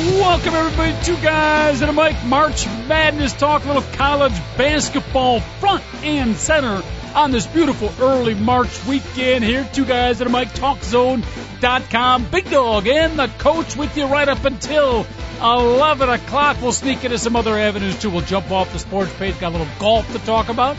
[0.00, 2.24] Welcome everybody, to guys and a mic.
[2.24, 6.82] March Madness talk, a little college basketball front and center
[7.14, 9.68] on this beautiful early March weekend here.
[9.74, 12.30] Two guys and a mic, TalkZone.com.
[12.30, 15.06] Big Dog and the coach with you right up until
[15.42, 16.56] 11 o'clock.
[16.62, 18.08] We'll sneak into some other avenues too.
[18.08, 19.38] We'll jump off the sports page.
[19.38, 20.78] Got a little golf to talk about.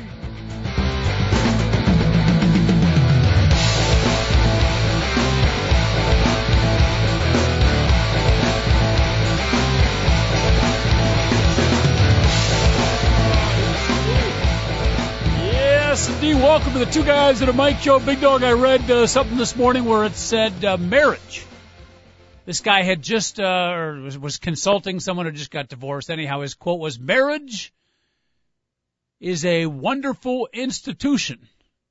[16.58, 18.00] Welcome to the Two Guys and a Mic Show.
[18.00, 21.46] Big Dog, I read uh, something this morning where it said uh, marriage.
[22.46, 26.10] This guy had just, uh, or was, was consulting someone who just got divorced.
[26.10, 27.72] Anyhow, his quote was, marriage
[29.20, 31.46] is a wonderful institution.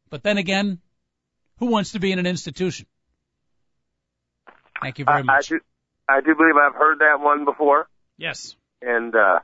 [0.10, 0.82] But then again,
[1.60, 2.88] who wants to be in an institution?
[4.82, 5.50] Thank you very I, much.
[5.50, 5.60] I do,
[6.10, 7.88] I do believe I've heard that one before,
[8.18, 8.58] yes.
[8.82, 9.40] and uh,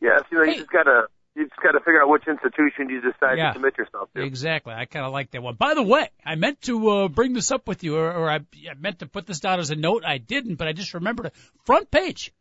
[0.00, 0.52] yes, you know, Hey.
[0.52, 3.48] you just gotta, you just gotta figure out which institution you decide Yeah.
[3.48, 4.22] to commit yourself to.
[4.22, 4.74] Exactly.
[4.74, 5.54] I kind of like that one.
[5.54, 8.36] By the way, I meant to uh, bring this up with you, or, or I,
[8.36, 10.04] I meant to put this down as a note.
[10.04, 11.34] I didn't, but I just remembered it.
[11.64, 12.32] Front page.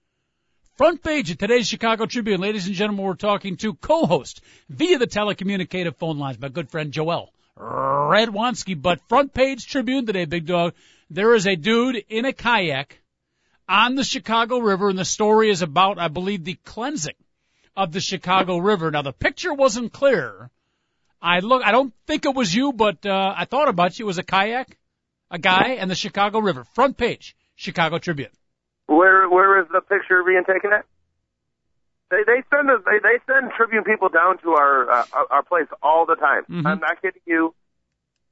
[0.75, 2.41] Front page of today's Chicago Tribune.
[2.41, 6.91] Ladies and gentlemen, we're talking to co-host via the telecommunicative phone lines, my good friend
[6.91, 8.81] Joel Radwanski.
[8.81, 10.73] But front page Tribune today, big dog.
[11.09, 12.99] There is a dude in a kayak
[13.69, 17.15] on the Chicago River, and the story is about, I believe, the cleansing
[17.75, 18.91] of the Chicago River.
[18.91, 20.49] Now, the picture wasn't clear.
[21.21, 21.63] I look.
[21.63, 24.05] I don't think it was you, but uh, I thought about you.
[24.05, 24.77] It was a kayak,
[25.29, 26.63] a guy, and the Chicago River.
[26.73, 28.31] Front page, Chicago Tribune.
[28.87, 30.85] Where, where is the picture being taken at?
[32.09, 35.67] They, they send us, they, they send Tribune people down to our, uh, our- place
[35.81, 36.43] all the time.
[36.49, 36.65] Mhm.
[36.65, 37.53] I'm not kidding you.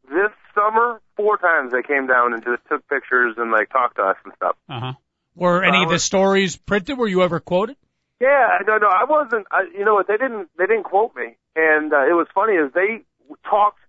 [0.09, 4.03] This summer, four times they came down and just took pictures and like talked to
[4.03, 4.55] us and stuff.
[4.67, 4.93] Uh huh.
[5.35, 6.97] Were any of the stories printed?
[6.97, 7.77] Were you ever quoted?
[8.19, 9.47] Yeah, no, no, I wasn't.
[9.51, 10.07] I, you know what?
[10.07, 10.49] They didn't.
[10.57, 13.01] They didn't quote me, and uh, it was funny is they
[13.49, 13.79] talked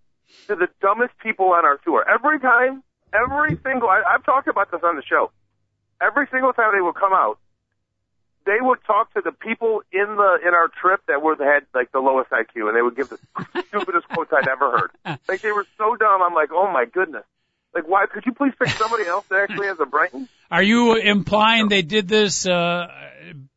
[0.47, 2.83] to the dumbest people on our tour every time.
[3.13, 3.89] Every single.
[3.89, 5.33] I, I've talked about this on the show.
[6.01, 7.39] Every single time they would come out,
[8.47, 11.91] they would talk to the people in the in our trip that were had like
[11.91, 13.19] the lowest IQ, and they would give the
[13.69, 15.19] stupidest quotes I'd ever heard.
[15.29, 16.23] Like they were so dumb.
[16.23, 17.25] I'm like, oh my goodness.
[17.75, 18.07] Like, why?
[18.07, 20.29] Could you please pick somebody else that actually has a brain?
[20.51, 22.89] Are you implying they did this uh,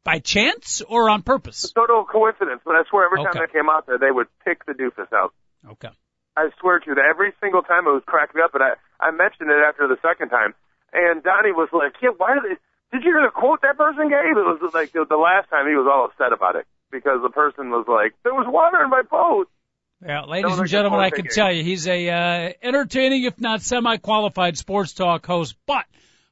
[0.03, 1.71] by chance or on purpose?
[1.73, 3.31] Total coincidence, but I swear every Okay.
[3.33, 5.33] time I came out there, they would pick the doofus out.
[5.67, 5.89] Okay.
[6.37, 8.73] I swear to you that every single time it was cracking me up, and I
[8.99, 10.53] I mentioned it after the second time,
[10.91, 12.57] and Donnie was like, "Yeah, why did
[12.91, 15.67] did you hear the quote that person gave?" It was like the, the last time
[15.67, 18.89] he was all upset about it because the person was like, "There was water in
[18.89, 19.49] my boat."
[20.03, 24.57] Yeah, ladies and gentlemen, I can tell you he's a uh, entertaining, if not semi-qualified,
[24.57, 25.55] sports talk host.
[25.65, 25.85] But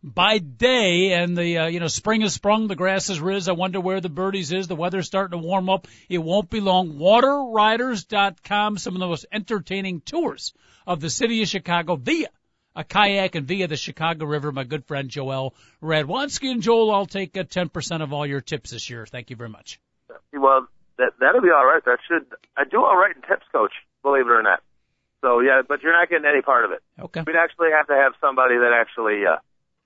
[0.03, 3.47] by day, and the uh, you know spring has sprung, the grass is riz.
[3.47, 4.67] I wonder where the birdies is.
[4.67, 5.87] The weather's starting to warm up.
[6.09, 6.93] It won't be long.
[6.93, 10.53] WaterRiders.com, some of the most entertaining tours
[10.87, 12.29] of the city of Chicago via
[12.75, 14.51] a kayak and via the Chicago River.
[14.51, 15.53] My good friend Joel
[15.83, 19.05] Radwanski and Joel, I'll take uh, 10% of all your tips this year.
[19.05, 19.79] Thank you very much.
[20.33, 20.67] Well,
[20.97, 21.83] that that'll be all right.
[21.85, 22.25] That should
[22.57, 23.73] I do all right in tips, coach.
[24.01, 24.61] Believe it or not.
[25.21, 26.81] So yeah, but you're not getting any part of it.
[26.99, 27.21] Okay.
[27.25, 29.27] We'd actually have to have somebody that actually.
[29.27, 29.37] uh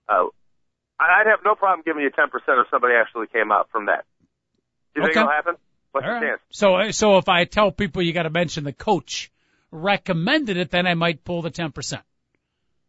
[0.09, 0.25] uh
[0.99, 4.05] I'd have no problem giving you 10% if somebody actually came out from that.
[4.93, 5.55] Do you think it'll happen?
[5.91, 6.29] What's All the right.
[6.29, 6.41] chance?
[6.51, 9.29] So, uh, so if I tell people you got to mention the coach
[9.71, 12.01] recommended it, then I might pull the 10%.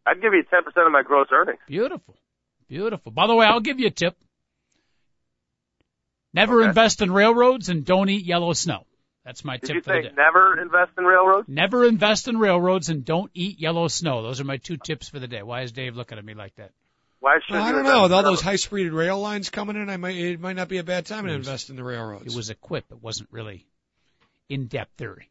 [0.05, 1.59] I'd give you 10% of my gross earnings.
[1.67, 2.15] Beautiful.
[2.69, 3.11] Beautiful.
[3.11, 4.15] By the way, I'll give you a tip.
[6.33, 6.67] Never Okay.
[6.69, 8.85] invest in railroads and don't eat yellow snow.
[9.25, 10.13] That's my Did tip you for the day.
[10.15, 11.49] never invest in railroads?
[11.49, 14.21] Never invest in railroads and don't eat yellow snow.
[14.21, 15.43] Those are my two tips for the day.
[15.43, 16.71] Why is Dave looking at me like that?
[17.19, 18.03] Why should Well, I don't know.
[18.03, 20.83] With all those high-speed rail lines coming in, I might it might not be a
[20.83, 22.31] bad time to invest in the railroads.
[22.33, 22.85] It was a quip.
[22.91, 23.65] It wasn't really
[24.49, 25.29] in-depth theory.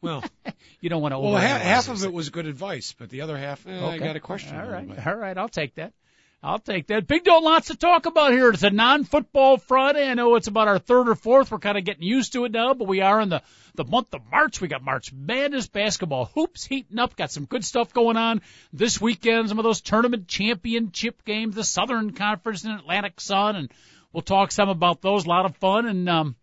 [0.00, 0.22] well,
[0.80, 3.36] You don't want to well, half, half of it was good advice, but the other
[3.36, 3.98] half, eh, I Okay.
[3.98, 4.54] got a question.
[4.54, 5.06] All a little right, bit.
[5.06, 5.92] all right, I'll take that.
[6.40, 7.08] I'll take that.
[7.08, 8.50] Big Dog, lots to talk about here.
[8.50, 10.08] It's a non-football Friday.
[10.08, 11.50] I know it's about our third or fourth.
[11.50, 13.42] We're kind of getting used to it now, but we are in the
[13.74, 14.60] the month of March.
[14.60, 17.16] We got March Madness basketball hoops heating up.
[17.16, 18.42] Got some good stuff going on
[18.72, 19.48] this weekend.
[19.48, 23.72] Some of those tournament championship games, the Southern Conference and Atlantic Sun, and
[24.12, 25.26] we'll talk some about those.
[25.26, 26.36] A lot of fun and um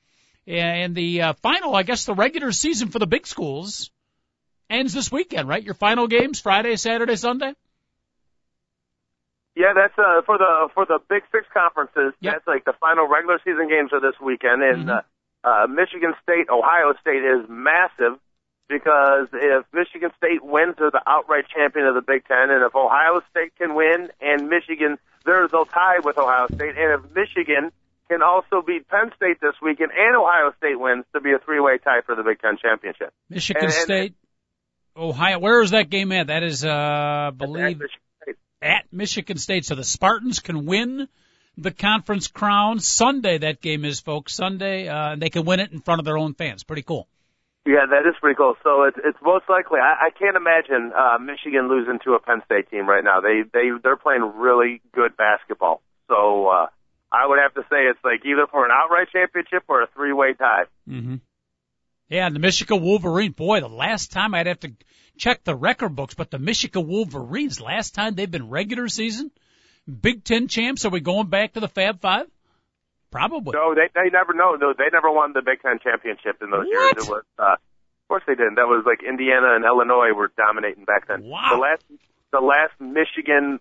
[0.45, 3.91] and the uh, final, I guess, the regular season for the big schools
[4.69, 5.63] ends this weekend, right?
[5.63, 7.53] Your final games Friday, Saturday, Sunday.
[9.55, 12.13] Yeah, that's uh, for the for the Big Six conferences.
[12.19, 12.33] Yep.
[12.33, 15.01] That's like the final regular season games are this weekend, and Mhm.
[15.43, 18.19] uh, uh, Michigan State, Ohio State is massive
[18.67, 22.75] because if Michigan State wins, they're the outright champion of the Big Ten, and if
[22.75, 27.71] Ohio State can win and Michigan, they're they'll tie with Ohio State, and if Michigan
[28.09, 31.77] can also beat Penn State this weekend and Ohio State wins to be a three-way
[31.79, 33.13] tie for the Big Ten championship.
[33.29, 34.13] Michigan And- and- State,
[34.97, 35.39] Ohio.
[35.39, 36.27] Where is that game at?
[36.27, 37.81] That is, uh, I believe.
[38.65, 39.65] At Michigan State.
[39.65, 41.07] So the Spartans can win
[41.57, 43.37] the conference crown Sunday.
[43.37, 44.33] That game is, folks.
[44.33, 46.63] Sunday, uh, and they can win it in front of their own fans.
[46.63, 47.07] Pretty cool.
[47.65, 48.55] Yeah, that is pretty cool.
[48.63, 49.79] So it's it's most likely.
[49.79, 53.21] I, I can't imagine uh, Michigan losing to a Penn State team right now.
[53.21, 55.81] They they they're playing really good basketball.
[56.07, 56.67] So uh,
[57.11, 60.13] I would have to say it's like either for an outright championship or a three
[60.13, 60.65] way tie.
[60.87, 61.15] Mm-hmm.
[62.09, 63.31] Yeah, and the Michigan Wolverine.
[63.31, 64.71] Boy, the last time I'd have to
[65.17, 69.31] check the record books, but the Michigan Wolverines, last time they've been regular season,
[70.01, 70.85] Big Ten champs.
[70.85, 72.27] Are we going back to the Fab Five?
[73.11, 73.53] Probably.
[73.53, 74.55] No, they they never know.
[74.55, 76.95] No, they never won the Big Ten championship in those What?
[76.97, 77.07] years.
[77.07, 78.55] It was uh, of course they didn't.
[78.55, 81.23] That was like Indiana and Illinois were dominating back then.
[81.23, 81.51] Wow.
[81.53, 81.83] The last
[82.31, 83.59] the last Michigan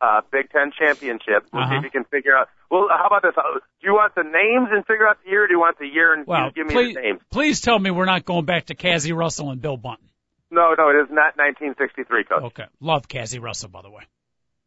[0.00, 1.46] uh, Big Ten championship.
[1.52, 1.74] We'll see Uh-huh.
[1.78, 2.48] if you can figure out.
[2.70, 3.34] Well, how about this?
[3.36, 5.44] Uh, Do you want the names and figure out the year?
[5.44, 7.20] Or do you want the year and Well, give me please, the names?
[7.30, 10.08] please tell me we're not going back to Cazzie Russell and Bill Buntin.
[10.54, 12.42] No, no, it is not 1963, coach.
[12.52, 14.02] Okay, love Cazzie Russell, by the way.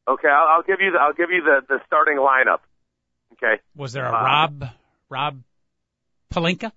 [0.07, 2.59] Okay, I'll, I'll give you the I'll give you the the starting lineup.
[3.33, 3.61] Okay.
[3.75, 4.65] Was there a Uh, Rob
[5.09, 5.41] Rob
[6.33, 6.71] Pelinka?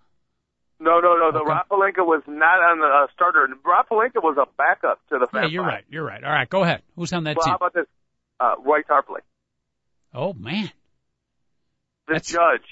[0.78, 1.30] No, no, no.
[1.32, 1.48] The Okay.
[1.50, 3.48] Rob Pelinka was not on the uh, starter.
[3.64, 5.26] Rob Pelinka was a backup to the.
[5.34, 5.84] Yeah, you're right.
[5.90, 6.22] You're right.
[6.24, 6.82] All right, go ahead.
[6.96, 7.50] Who's on that Well, team?
[7.52, 7.86] how about this?
[8.40, 9.20] Uh, Roy Tarpley,
[10.14, 10.70] Oh man,
[12.08, 12.66] the That's- judge,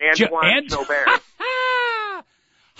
[0.00, 1.08] Antoine and- Joubert.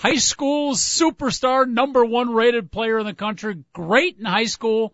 [0.01, 3.63] high school superstar, number one rated player in the country.
[3.73, 4.93] Great in high school,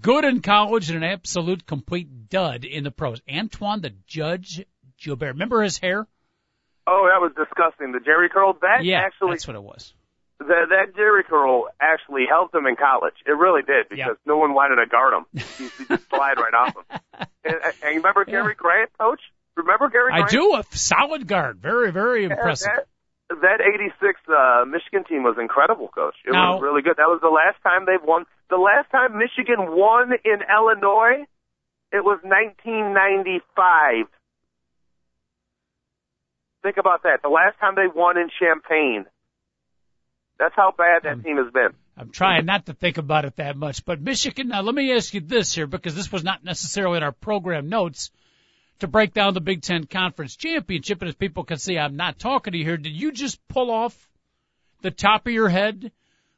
[0.00, 3.20] good in college, and an absolute complete dud in the pros.
[3.30, 4.64] Antoine the Judge
[5.02, 5.32] Gilbert.
[5.32, 6.06] Remember his hair?
[6.86, 7.92] Oh, that was disgusting.
[7.92, 8.56] The Jheri curl.
[8.60, 9.92] That yeah, actually, that's what it was.
[10.40, 13.14] that that Jheri curl actually helped him in college.
[13.26, 14.14] It really did because Yeah.
[14.26, 15.26] no one wanted to guard him.
[15.58, 17.26] He, he just slide right off him.
[17.44, 19.20] And, and you remember Gary Grant, coach?
[19.56, 20.24] Remember Gary Grant?
[20.24, 21.58] I do a solid guard.
[21.58, 22.70] Very, very Yeah, impressive.
[22.74, 22.86] That,
[23.40, 26.14] that 86 uh, Michigan team was incredible, coach.
[26.26, 26.96] It Now- was really good.
[26.96, 28.24] That was the last time they've won.
[28.50, 31.24] The last time Michigan won in Illinois,
[31.92, 34.06] it was 1995.
[36.62, 37.22] Think about that.
[37.22, 39.06] The last time they won in Champaign.
[40.38, 41.74] That's how bad that Um, team has been.
[41.96, 43.84] I'm trying not to think about it that much.
[43.84, 47.02] But Michigan, now let me ask you this here, because this was not necessarily in
[47.02, 48.10] our program notes
[48.80, 51.00] to break down the Big Ten Conference Championship.
[51.02, 52.76] And as people can see, I'm not talking to you here.
[52.76, 53.96] Did you just pull off
[54.82, 55.92] the top of your head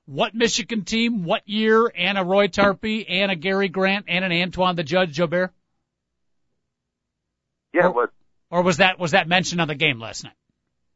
[0.06, 4.32] what Michigan team, what year, and a Roy Tarpley, and a Gary Grant, and an
[4.32, 5.52] Antoine the Judge Joubert?
[7.72, 8.08] Yeah, it was.
[8.50, 10.36] Or was that was that mentioned on the game last night?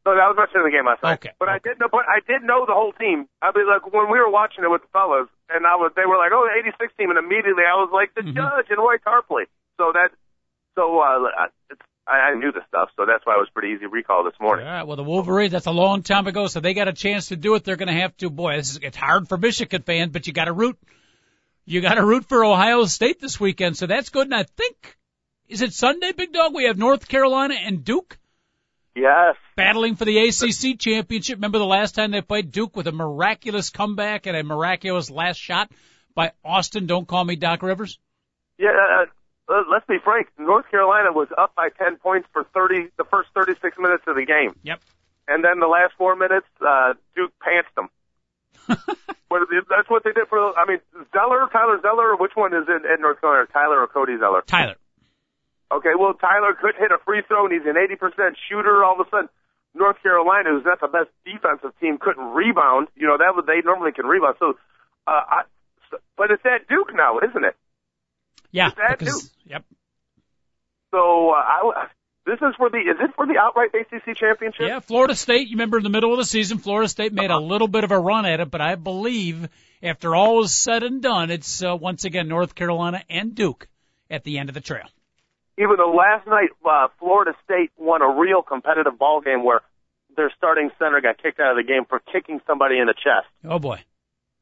[0.05, 1.19] So that was much in the game last night.
[1.21, 1.71] Okay, But I okay.
[1.71, 3.27] did know, but I did know the whole team.
[3.43, 6.07] I mean, like when we were watching it with the fellas, and I was, they
[6.07, 8.37] were like, "Oh, the '86 team," and immediately I was like, "The Mhm.
[8.37, 10.13] judge and Roy Tarpley." So that,
[10.79, 13.71] so uh, I- it's, I, I knew the stuff, so that's why it was pretty
[13.75, 14.65] easy to recall this morning.
[14.65, 14.85] right.
[14.87, 17.55] Well, the Wolverines, that's a long time ago, so they got a chance to do
[17.55, 17.65] it.
[17.65, 18.31] They're going to have to.
[18.31, 20.79] Boy, this is it's hard for Michigan fans, but you got to root.
[21.67, 24.27] You got to root for Ohio State this weekend, so that's good.
[24.27, 24.97] And I think
[25.49, 26.55] is it Sunday, Big Dog?
[26.55, 28.17] We have North Carolina and Duke
[28.95, 31.37] Yes, battling for the ACC championship.
[31.37, 35.37] Remember the last time they played Duke with a miraculous comeback and a miraculous last
[35.37, 35.71] shot
[36.15, 36.87] by Austin?
[36.87, 37.99] Don't call me Doc Rivers.
[38.59, 39.05] yeah.
[39.49, 40.29] Uh, let's be frank.
[40.39, 44.25] North Carolina was up by 10 points for 30, the first 36 minutes of the
[44.27, 44.81] game, Yep.
[45.27, 47.89] and then the last four minutes, uh, Duke pantsed them.
[49.29, 50.59] What- that's what they did for.
[50.59, 50.81] I mean,
[51.13, 53.47] Zeller, Tyler Zeller, which one is in, in North Carolina?
[53.53, 54.43] Tyler or Cody Zeller?
[54.47, 54.77] Tyler.
[55.71, 58.83] Okay, well Tyler could hit a free throw and he's an 80% shooter.
[58.83, 59.29] All of a sudden,
[59.75, 62.89] North Carolina, who's not the best defensive team, couldn't rebound.
[62.97, 64.37] You know that would they normally can rebound.
[64.39, 64.57] So,
[65.07, 65.43] uh, I,
[66.17, 67.55] but it's at Duke now, isn't it?
[68.51, 69.31] Yeah, It's at because, Duke.
[69.47, 69.65] yep.
[70.91, 71.89] So uh, I,
[72.27, 74.61] this is for the is it for the outright ACC championship?
[74.67, 77.39] Yeah, Florida State, you remember in the middle of the season, Florida State made a
[77.39, 79.49] little bit of a run at it, but I believe
[79.83, 83.69] after all is said and done, it's uh, once again North Carolina and Duke
[84.11, 84.87] at the end of the trail.
[85.59, 89.61] Even though last night uh, Florida State won a real competitive ball game where
[90.17, 93.27] their starting center got kicked out of the game for kicking somebody in the chest.
[93.45, 93.81] Oh boy.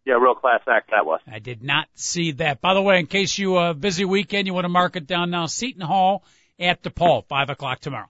[0.06, 1.20] Yeah, real class act that was.
[1.30, 2.60] I did not see that.
[2.60, 5.30] By the way, in case you uh busy weekend, you want to mark it down
[5.30, 5.46] now.
[5.46, 6.22] Seton Hall
[6.58, 8.06] at DePaul, five o'clock tomorrow.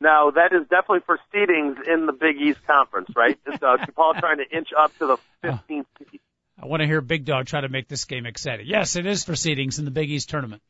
[0.00, 3.38] Now that is definitely for seedings in the Big East Conference, right?
[3.46, 5.84] It's, uh, DePaul trying to inch up to the 15th.
[5.98, 6.20] seed.
[6.60, 8.66] I want to hear Big Dog try to make this game exciting.
[8.66, 10.62] Yes, it is for seedings in the Big East tournament.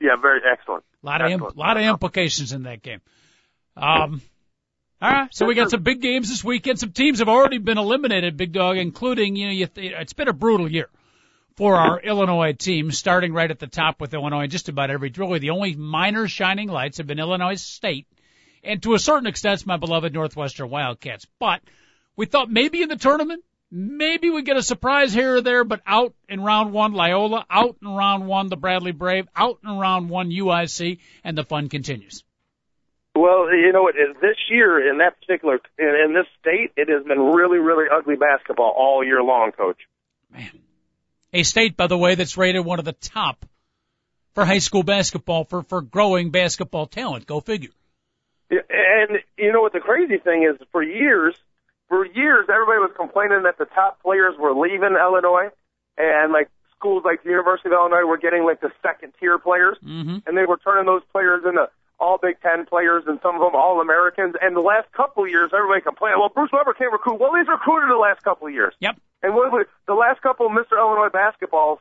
[0.00, 0.84] Yeah, very excellent.
[1.02, 1.52] A lot of Excellent.
[1.52, 3.00] imp- lot of implications in that game.
[3.76, 4.22] Um,
[5.02, 6.78] all right, so we got some big games this weekend.
[6.78, 10.28] Some teams have already been eliminated, Big Dog, including you know you th- it's been
[10.28, 10.90] a brutal year
[11.56, 14.46] for our Illinois team, starting right at the top with Illinois.
[14.46, 18.08] Just about every really the only minor shining lights have been Illinois State,
[18.62, 21.26] and to a certain extent, my beloved Northwestern Wildcats.
[21.38, 21.62] But
[22.14, 23.42] we thought maybe in the tournament.
[23.72, 27.76] Maybe we get a surprise here or there, but out in round one, Loyola, out
[27.80, 32.24] in round one, the Bradley Brave, out in round one, UIC, and the fun continues.
[33.14, 33.94] Well, you know what?
[34.20, 38.16] This year in that particular in, in this state, it has been really, really ugly
[38.16, 39.78] basketball all year long, Coach.
[40.32, 40.50] Man.
[41.32, 43.44] A state, by the way, that's rated one of the top
[44.34, 47.26] for high school basketball for, for growing basketball talent.
[47.26, 47.70] Go figure.
[48.50, 49.72] Yeah, And you know what?
[49.72, 51.36] The crazy thing is, for years,
[51.88, 55.50] for years, everybody was complaining that the top players were leaving Illinois,
[55.98, 59.76] and like schools like the University of Illinois were getting like the second tier players,
[59.84, 60.18] Mm-hmm.
[60.26, 61.68] and they were turning those players into
[62.00, 64.34] all Big Ten players and some of them all Americans.
[64.40, 67.20] And the last couple of years, everybody complained, well, Bruce Weber can't recruit.
[67.20, 68.74] Well, he's recruited the last couple of years.
[68.80, 68.96] Yep.
[69.22, 69.52] And what,
[69.86, 70.80] the last couple of Mr.
[70.80, 71.78] Illinois basketballs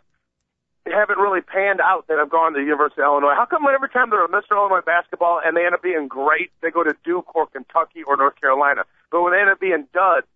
[0.85, 3.35] haven't really panned out that have gone to the University of Illinois.
[3.35, 4.57] How come every time they're a Mr.
[4.57, 8.17] Illinois basketball and they end up being great, they go to Duke or Kentucky or
[8.17, 8.83] North Carolina?
[9.11, 10.27] But when they end up being duds,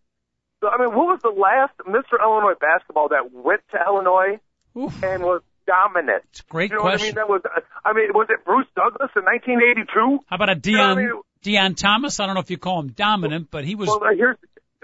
[0.61, 2.21] so I mean, what was the last Mr.
[2.21, 4.39] Illinois basketball that went to Illinois
[4.77, 5.03] Oof.
[5.03, 6.23] and was dominant?
[6.31, 7.07] It's a great You know what I question.
[7.07, 7.15] mean?
[7.15, 7.41] That was,
[7.85, 10.19] I mean, was it Bruce Douglas in 1982?
[10.27, 11.21] How about a You know I mean?
[11.43, 12.19] Deon Thomas?
[12.19, 14.37] I don't know if you call him dominant, but he was, Well, uh, here's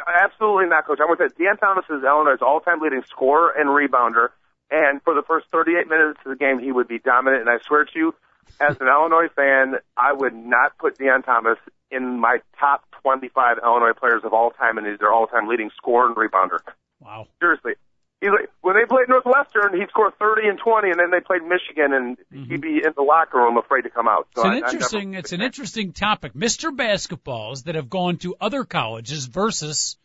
[0.08, 1.00] absolutely not, Coach.
[1.02, 4.30] I'm going to say Deon Thomas is Illinois' all-time leading scorer and rebounder,
[4.72, 7.42] and for the first 38 minutes of the game, he would be dominant.
[7.42, 8.14] And I swear to you,
[8.60, 11.58] as an Illinois fan, I would not put Deon Thomas
[11.92, 16.08] in my top 25 Illinois players of all time, and he's their all-time leading scorer
[16.08, 16.60] and rebounder.
[17.00, 17.28] wow.
[17.40, 17.74] Seriously.
[18.22, 21.42] He's like, when they played Northwestern, he scored 30 and 20, and then they played
[21.42, 22.52] Michigan, and mm-hmm.
[22.52, 24.28] he'd be in the locker room afraid to come out.
[24.36, 26.34] So It's an I- I never- interesting, it's an interesting topic.
[26.34, 26.76] Mr.
[26.76, 29.98] Basketballs that have gone to other colleges versus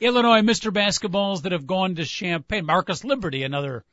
[0.00, 0.72] Illinois Mr.
[0.72, 2.66] Basketballs that have gone to Champaign.
[2.66, 3.84] Marcus Liberty, another,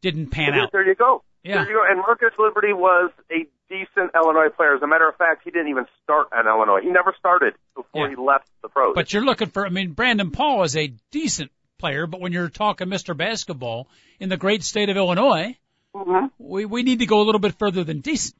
[0.00, 0.72] didn't pan out.
[0.72, 1.22] There you go.
[1.42, 1.56] Yeah.
[1.56, 1.84] There you go.
[1.86, 4.76] And Marcus Liberty was a decent Illinois player.
[4.76, 6.80] As a matter of fact, he didn't even start at Illinois.
[6.82, 8.10] He never started before Yeah.
[8.10, 8.94] he left the pros.
[8.94, 12.48] But you're looking for, I mean, Brandon Paul is a decent player, but when you're
[12.48, 13.16] talking Mr.
[13.16, 13.88] Basketball
[14.20, 15.56] in the great state of Illinois,
[15.94, 16.30] Mhm.
[16.38, 18.36] we, we need to go a little bit further than decent.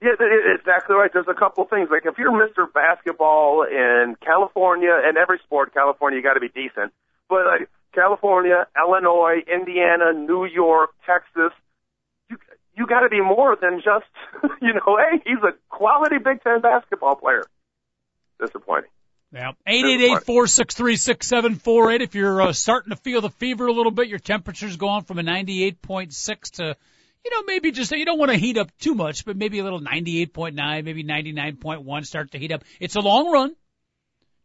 [0.00, 0.12] Yeah,
[0.54, 1.10] exactly right.
[1.12, 1.88] There's a couple things.
[1.90, 2.70] Like if you're Mr.
[2.72, 6.92] Basketball in California and every sport, California, you got to be decent.
[7.28, 11.52] But like California, Illinois, Indiana, New York, Texas,
[12.28, 12.36] you
[12.76, 14.04] you got to be more than just
[14.60, 14.98] you know.
[14.98, 17.42] Hey, he's a quality Big Ten basketball player.
[18.40, 18.90] Disappointing.
[19.34, 19.52] Yeah.
[19.66, 22.02] Eight eight eight four six three six seven four eight.
[22.02, 25.18] If you're uh, starting to feel the fever a little bit, your temperature's going from
[25.18, 26.76] a 98.6 to,
[27.24, 29.64] you know, maybe just, you don't want to heat up too much, but maybe a
[29.64, 32.62] little 98.9, maybe 99.1 start to heat up.
[32.78, 33.56] It's a long run.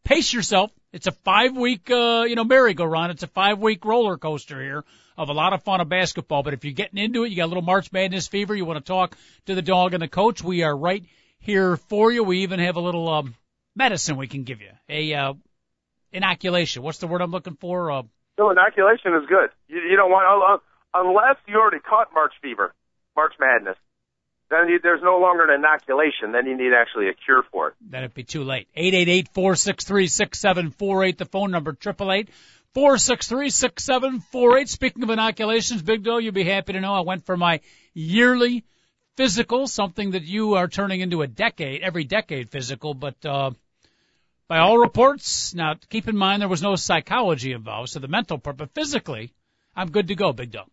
[0.04, 0.72] Pace yourself.
[0.92, 3.12] It's a five week, uh, you know, merry-go-round.
[3.12, 4.84] It's a five week roller coaster here
[5.16, 6.42] of a lot of fun of basketball.
[6.42, 8.84] But if you're getting into it, you got a little March Madness fever, you want
[8.84, 9.16] to talk
[9.46, 11.04] to the dog and the coach, we are right
[11.38, 12.24] here for you.
[12.24, 13.36] We even have a little, um,
[13.76, 14.72] medicine we can give you.
[14.90, 15.34] A, uh,
[16.12, 16.84] inoculation.
[16.84, 17.92] What's the word I'm looking for?
[17.92, 18.04] Uh,
[18.38, 19.50] No, inoculation is good.
[19.68, 20.58] You, you don't want uh,
[20.94, 22.74] unless you already caught March fever,
[23.16, 23.78] March Madness.
[24.50, 26.32] Then you, there's no longer an inoculation.
[26.32, 27.74] Then you need actually a cure for it.
[27.82, 28.68] then it'd be too late.
[28.76, 31.20] Eight eight eight four six three six seven four eight.
[31.20, 32.30] The phone number triple eight
[32.74, 34.68] four six three six seven four eight.
[34.70, 37.60] Speaking of inoculations, Big Doe, you'll be happy to know I went for my
[37.94, 38.64] yearly
[39.18, 43.52] physical, something that you are turning into a decade, every decade physical, but uh
[44.48, 48.40] by all reports, now keep in mind there was no psychology involved, so the mental
[48.40, 49.32] part, but physically,
[49.76, 50.66] I'm good to go, Big Doe.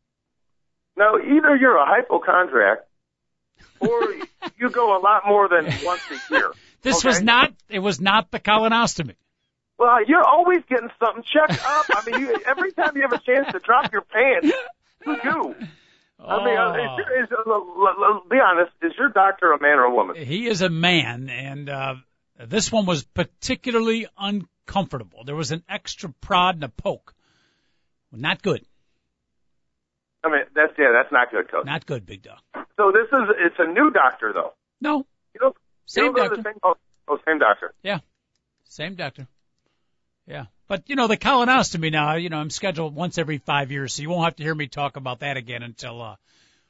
[0.96, 2.78] Now, either you're a hypochondriac
[3.80, 4.14] or
[4.58, 6.50] you go a lot more than once a year.
[6.82, 7.08] This Okay.
[7.08, 7.52] was not.
[7.68, 9.16] It was not the colonostomy.
[9.78, 11.86] Well, you're always getting something checked up.
[11.90, 14.48] I mean, you, every time you have a chance to drop your pants,
[15.06, 15.54] you do.
[16.26, 19.94] I mean, uh, is, is, uh, be honest, is your doctor a man or a
[19.94, 20.16] woman?
[20.16, 21.94] he is a man, and uh,
[22.46, 25.24] this one was particularly uncomfortable.
[25.24, 27.14] There was an extra prod and a poke.
[28.12, 28.64] Not good.
[30.24, 31.64] I mean, that's yeah, that's not good, coach.
[31.66, 32.38] Not good, big dog.
[32.76, 34.54] So this is it's a new doctor though.
[34.80, 35.54] No, You know,
[35.86, 36.50] same you don't go to doctor.
[36.50, 36.74] same, oh,
[37.08, 37.72] oh, same doctor.
[37.82, 38.00] Yeah,
[38.64, 39.28] same doctor.
[40.26, 40.46] Yeah.
[40.68, 44.02] But, you know, the colonostomy now, you know, I'm scheduled once every five years, so
[44.02, 46.16] you won't have to hear me talk about that again until, uh,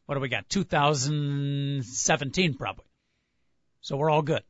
[0.04, 0.46] what do we got?
[0.48, 2.84] 2017 probably.
[3.80, 4.42] So we're all good.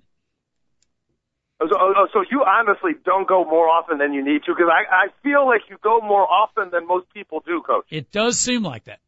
[1.59, 4.71] So, oh, oh, so you honestly don't go more often than you need to because
[4.71, 7.87] I I feel like you go more often than most people do, coach.
[7.89, 9.01] It does seem like that.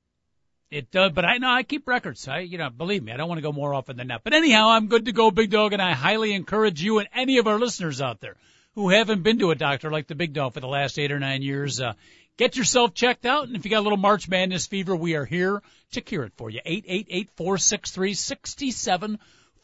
[0.70, 2.26] It does, but I know I keep records.
[2.26, 4.24] I, you know, believe me, I don't want to go more often than that.
[4.24, 7.36] But anyhow, I'm good to go, big dog, and I highly encourage you and any
[7.36, 8.36] of our listeners out there
[8.78, 11.18] who haven't been to a doctor like the big dog for the last eight or
[11.18, 11.94] nine years, uh,
[12.36, 13.48] get yourself checked out.
[13.48, 15.60] And if you got a little March Madness fever, we are here
[15.94, 16.60] to cure it for you.
[16.64, 19.18] Eight eight eight four six three sixty seven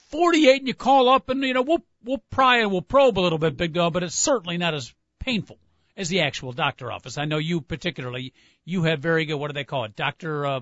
[0.08, 3.16] forty eight, and you call up, and you know we'll we'll pry and we'll probe
[3.16, 5.58] a little bit, big dog, but it's certainly not as painful
[5.96, 7.16] as the actual doctor office.
[7.16, 8.32] I know you particularly.
[8.64, 9.36] You have very good.
[9.36, 10.44] What do they call it, doctor?
[10.44, 10.60] Uh,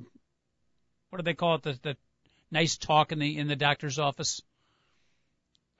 [1.08, 1.62] what do they call it?
[1.62, 1.96] The, the
[2.50, 4.42] nice talk in the in the doctor's office.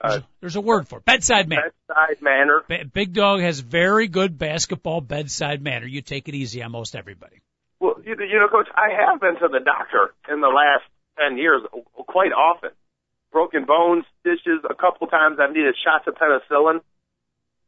[0.03, 1.05] There's, Uh, a, there's a word for it.
[1.05, 1.71] bedside manner.
[1.87, 2.61] Bedside manner.
[2.93, 5.85] Big Dog has very good basketball bedside manner.
[5.87, 7.41] You take it easy on most everybody.
[7.79, 10.83] Well, you, you know, coach, I have been to the doctor in the last
[11.17, 11.61] ten years
[11.95, 12.71] quite often.
[13.31, 16.81] Broken bones, stitches, a couple times I've needed shots of penicillin.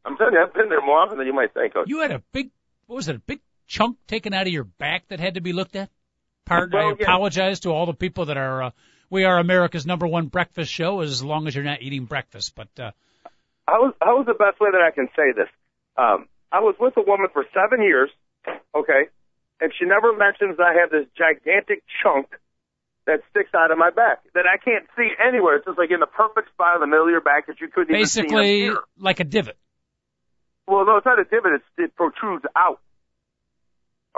[0.04, 1.88] I'm telling you, I've been there more often than you might think, coach.
[1.88, 2.50] You had a big,
[2.86, 5.52] what was it, a big chunk taken out of your back that had to be
[5.52, 5.90] looked at?
[6.44, 7.04] Pardon, I Well, yeah.
[7.06, 8.70] apologize to all the people that are, uh,
[9.10, 12.54] we are America's number one breakfast show as long as you're not eating breakfast.
[12.54, 12.90] But, uh,
[13.66, 15.48] How was how was the best way that I can say this?
[15.96, 18.10] Um, I was with a woman for seven years,
[18.74, 19.08] okay,
[19.60, 22.28] and she never mentions I have this gigantic chunk
[23.06, 25.56] that sticks out of my back that I can't see anywhere.
[25.56, 27.68] It's just like in the perfect spot in the middle of your back that you
[27.68, 28.22] couldn't even see.
[28.22, 28.84] basically in a mirror.
[28.98, 29.56] like a divot.
[30.66, 31.52] Well, no, it's not a divot.
[31.54, 32.80] It's, it protrudes out.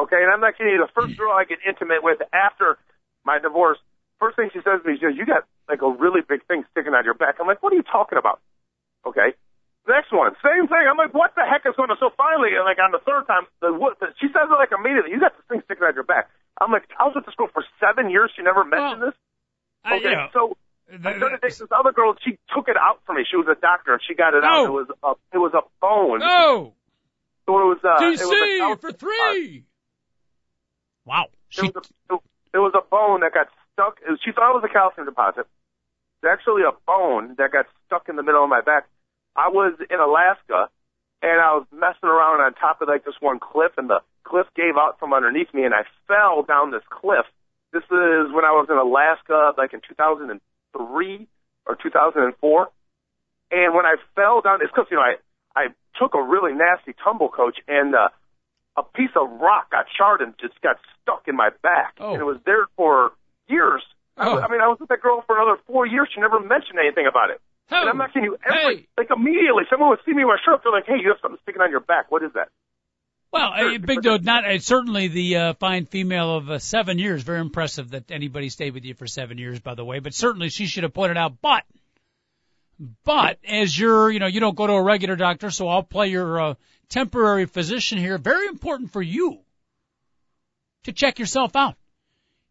[0.01, 0.79] Okay, and I'm not kidding you.
[0.87, 2.79] The first girl I get intimate with after
[3.25, 3.79] my divorce,
[4.19, 6.65] first thing she says to me, she goes, "You got like a really big thing
[6.71, 8.41] sticking out your back." I'm like, "What are you talking about?"
[9.07, 9.35] Okay.
[9.89, 10.85] Next one, same thing.
[10.85, 13.47] I'm like, "What the heck is going on?" So finally, like on the third time,
[13.63, 15.13] the, what, the, she says it like immediately.
[15.13, 16.29] You got this thing sticking out your back.
[16.61, 18.31] I'm like, I was with this girl for seven years.
[18.37, 19.19] She never mentioned Well, this.
[19.85, 20.57] I- Okay, you know, so
[20.93, 22.15] I started dating this other girl.
[22.21, 23.25] She took it out for me.
[23.25, 24.67] She was a doctor, and she got it out.
[24.67, 26.19] It was a, it was a bone.
[26.21, 26.75] no,
[27.47, 29.65] So it was uh, it was a DC for three.
[31.05, 31.25] Wow.
[31.25, 31.73] It She, was,
[32.11, 32.15] a,
[32.55, 33.99] it was a bone that got stuck.
[34.27, 35.47] She thought it was a calcium deposit.
[36.19, 38.89] It's actually a bone that got stuck in the middle of my back.
[39.37, 40.67] I was in Alaska,
[41.23, 44.47] and I was messing around on top of like this one cliff, and the cliff
[44.57, 47.25] gave out from underneath me, and I fell down this cliff.
[47.73, 51.27] This is when I was in Alaska, like in 2003
[51.67, 52.69] or 2004.
[53.51, 55.15] And when I fell down, it's because you know I
[55.55, 55.67] I
[55.99, 58.09] took a really nasty tumble, coach, and uh,
[58.77, 62.13] a piece of rock got charred and just got stuck in my back, Oh.
[62.13, 63.13] and it was there for
[63.49, 63.83] years.
[64.17, 64.39] I, Oh.
[64.41, 66.09] I mean, I was with that girl for another four years.
[66.15, 67.41] She never mentioned anything about it.
[67.71, 67.81] Oh.
[67.81, 68.37] And I'm not kidding you.
[68.45, 68.87] Every, Hey.
[68.97, 70.61] like immediately, someone would see me with a shirt.
[70.63, 72.11] They're like, "Hey, you have something sticking on your back.
[72.11, 72.49] What is that?"
[73.31, 77.23] Well, uh, Big Dog, not uh, certainly the uh, fine female of uh, seven years.
[77.23, 79.99] Very impressive that anybody stayed with you for seven years, by the way.
[79.99, 81.43] But certainly she should have pointed out.
[81.43, 81.65] But,
[83.05, 86.09] but as you're, you know, you don't go to a regular doctor, so I'll play
[86.09, 86.55] your uh,
[86.89, 88.17] temporary physician here.
[88.17, 89.41] Very important for you
[90.85, 91.75] to check yourself out.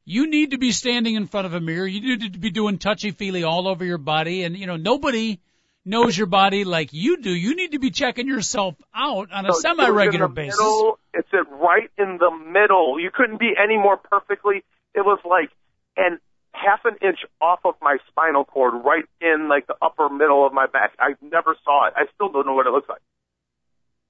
[0.10, 1.86] You need to be standing in front of a mirror.
[1.86, 5.42] You need to be doing touchy feely all over your body, and you know nobody
[5.84, 7.30] knows your body like you do.
[7.30, 10.58] You need to be checking yourself out on a So in semi-regular basis.
[10.58, 12.98] Middle, it's it right in the middle.
[12.98, 14.64] You couldn't be any more perfectly.
[14.96, 15.50] It was like
[15.98, 16.20] an
[16.54, 20.54] half an inch off of my spinal cord, right in like the upper middle of
[20.54, 20.94] my back.
[21.00, 21.94] I never saw it.
[21.98, 23.02] I still don't know what it looks like.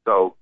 [0.06, 0.36] So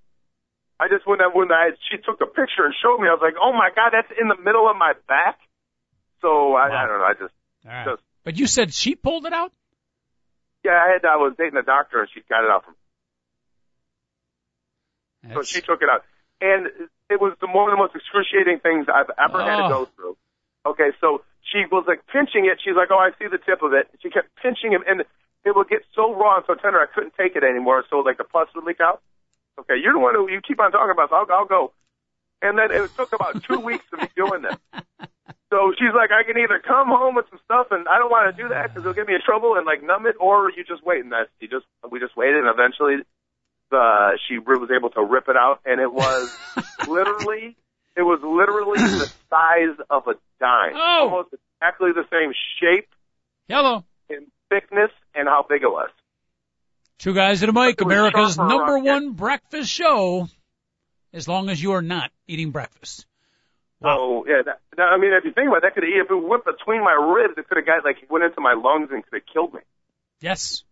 [0.82, 3.24] I just when I when I she took a picture and showed me, I was
[3.24, 5.40] like, oh my god, that's in the middle of my back.
[6.26, 6.76] So I, Wow.
[6.76, 7.06] I don't know.
[7.06, 7.34] I just
[7.66, 7.86] right.
[7.86, 9.52] Just- But you said she pulled it out?
[10.64, 12.74] yeah, I had I was dating a doctor and she got it out from
[15.34, 16.04] So she took it out.
[16.42, 16.68] And
[17.10, 19.70] it was the one of the most excruciating things I've ever had to Oh.
[19.70, 20.18] go through.
[20.66, 22.58] Okay, so she was like pinching it.
[22.64, 23.86] She's like, oh, I see the tip of it.
[24.02, 25.02] She kept pinching it, and
[25.46, 27.84] it would get so raw and so tender, I couldn't take it anymore.
[27.92, 29.02] So like the pus would leak out.
[29.60, 31.10] Okay, you're the one who you keep on talking about.
[31.12, 31.72] So I'll, I'll go.
[32.42, 34.58] And then it took about two weeks of me doing this.
[35.52, 38.36] So she's like, I can either come home with some stuff, and I don't want
[38.36, 40.64] to do that because it'll get me in trouble and like numb it, or you
[40.64, 41.02] just wait.
[41.04, 42.98] And that she just we just waited, and eventually,
[43.72, 46.36] the she was able to rip it out, and it was
[46.88, 47.56] literally,
[47.96, 51.10] it was literally the size of a dime, Oh.
[51.10, 51.30] almost
[51.62, 52.90] exactly the same shape
[53.48, 53.84] Hello.
[54.10, 55.90] in thickness, and how big it was.
[56.98, 60.28] Two guys at a mic, America's number one breakfast show,
[61.14, 63.06] as long as you are not eating breakfast.
[63.86, 64.24] Wow.
[64.26, 66.16] So yeah, that, that, I mean, if you think about it, that could if it
[66.16, 69.22] went between my ribs, it could have got like went into my lungs and could
[69.22, 69.60] have killed me.
[70.22, 70.64] Yes.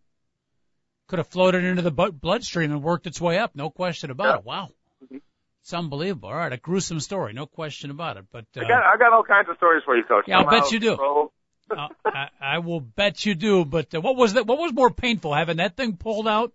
[1.08, 3.52] Could have floated into the bloodstream and worked its way up.
[3.56, 4.38] No question about Yeah.
[4.40, 4.46] it.
[4.46, 4.70] Wow.
[5.12, 5.22] Mhm.
[5.62, 6.30] It's unbelievable.
[6.30, 7.34] All right, a gruesome story.
[7.34, 8.26] No question about it.
[8.32, 10.26] But uh, I got I got all kinds of stories for you, Coach.
[10.28, 10.96] Yeah, I'll bet you do.
[10.96, 11.32] so-
[11.78, 13.64] uh, I, I will bet you do.
[13.64, 14.46] But uh, what was that?
[14.48, 16.52] What was more painful, having that thing pulled out,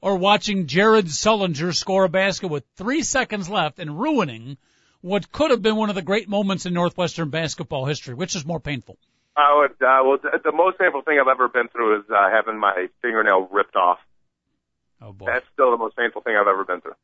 [0.00, 4.56] or watching Jared Sullinger score a basket with three seconds left and ruining
[5.06, 8.14] what could have been one of the great moments in Northwestern basketball history?
[8.14, 8.98] Which is more painful?
[9.36, 9.70] I would.
[9.72, 12.88] Uh, well, the, the most painful thing I've ever been through is uh, having my
[13.02, 13.98] fingernail ripped off.
[15.00, 16.96] Oh boy, That's still the most painful thing I've ever been through.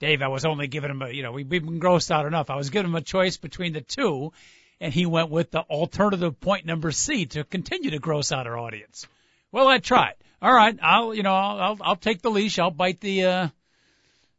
[0.00, 2.50] Dave, I was only giving him a, you know, we, we've been grossed out enough.
[2.50, 4.32] I was giving him a choice between the two,
[4.80, 8.58] and he went with the alternative point number C to continue to gross out our
[8.58, 9.06] audience.
[9.52, 10.14] Well, I tried.
[10.40, 12.58] All right, I'll, you know, I'll, I'll, I'll take the leash.
[12.58, 13.48] I'll bite the, uh,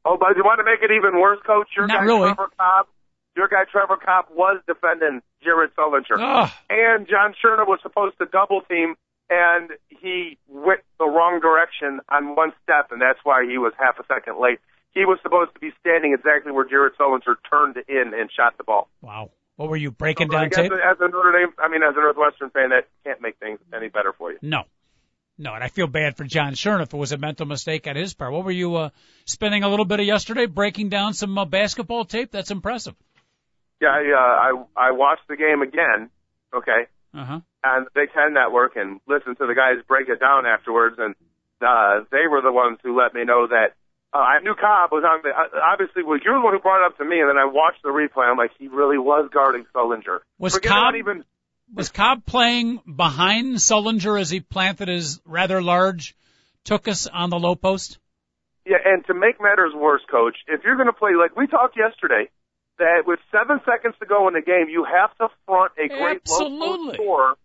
[0.06, 1.70] Oh, but you want to make it even worse, Coach?
[1.76, 2.34] Your Not guy really.
[2.34, 2.88] Trevor Cobb,
[3.36, 8.26] your guy Trevor Cobb was defending Jared Sullinger, ugh, and John Shurna was supposed to
[8.26, 8.96] double team,
[9.30, 14.00] and he went the wrong direction on one step, and that's why he was half
[14.00, 14.60] a second late.
[14.94, 18.64] He was supposed to be standing exactly where Jared Sullinger turned in and shot the
[18.64, 18.90] ball.
[19.02, 19.30] wow.
[19.58, 20.72] What were you breaking I down guess tape?
[20.72, 23.90] as a Notre Dame, I mean, as a Northwestern fan, that can't make things any
[23.90, 24.40] better for you.
[24.42, 24.64] No.
[25.42, 27.96] No, and I feel bad for John Shurna if it was a mental mistake on
[27.96, 28.32] his part.
[28.32, 28.90] What were you, uh,
[29.26, 32.30] spending a little bit of yesterday breaking down some uh, basketball tape?
[32.32, 32.94] That's impressive.
[33.82, 36.12] Yeah, I, uh, I I watched the game again.
[36.54, 37.40] Okay, Uh huh.
[37.66, 41.16] on the Big Ten Network and listened to the guys break it down afterwards, and
[41.62, 43.74] uh, they were the ones who let me know that
[44.14, 45.30] uh, I knew Cobb was on the.
[45.30, 47.46] Uh, obviously, well, you're the one who brought it up to me, and then I
[47.46, 48.30] watched the replay.
[48.30, 50.20] I'm like, he really was guarding Sullinger.
[50.38, 51.24] Was Forget Cobb- even.
[51.74, 56.16] Was Cobb playing behind Sullinger as he planted his rather large
[56.64, 57.98] took us on the low post?
[58.66, 61.78] Yeah, and to make matters worse, Coach, if you're going to play like we talked
[61.78, 62.30] yesterday,
[62.78, 66.22] that with seven seconds to go in the game, you have to front a great
[66.28, 66.88] low Absolutely.
[66.88, 67.36] post score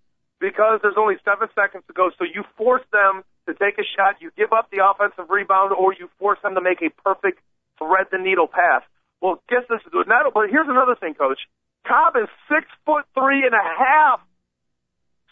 [0.40, 2.10] because there's only seven seconds to go.
[2.18, 5.94] So you force them to take a shot, you give up the offensive rebound, or
[5.94, 7.40] you force them to make a perfect
[7.78, 8.82] thread the needle pass.
[9.22, 10.08] Well, guess this is good.
[10.08, 11.40] Not, but here's another thing, Coach.
[11.86, 14.20] Cobb is six foot three and a half.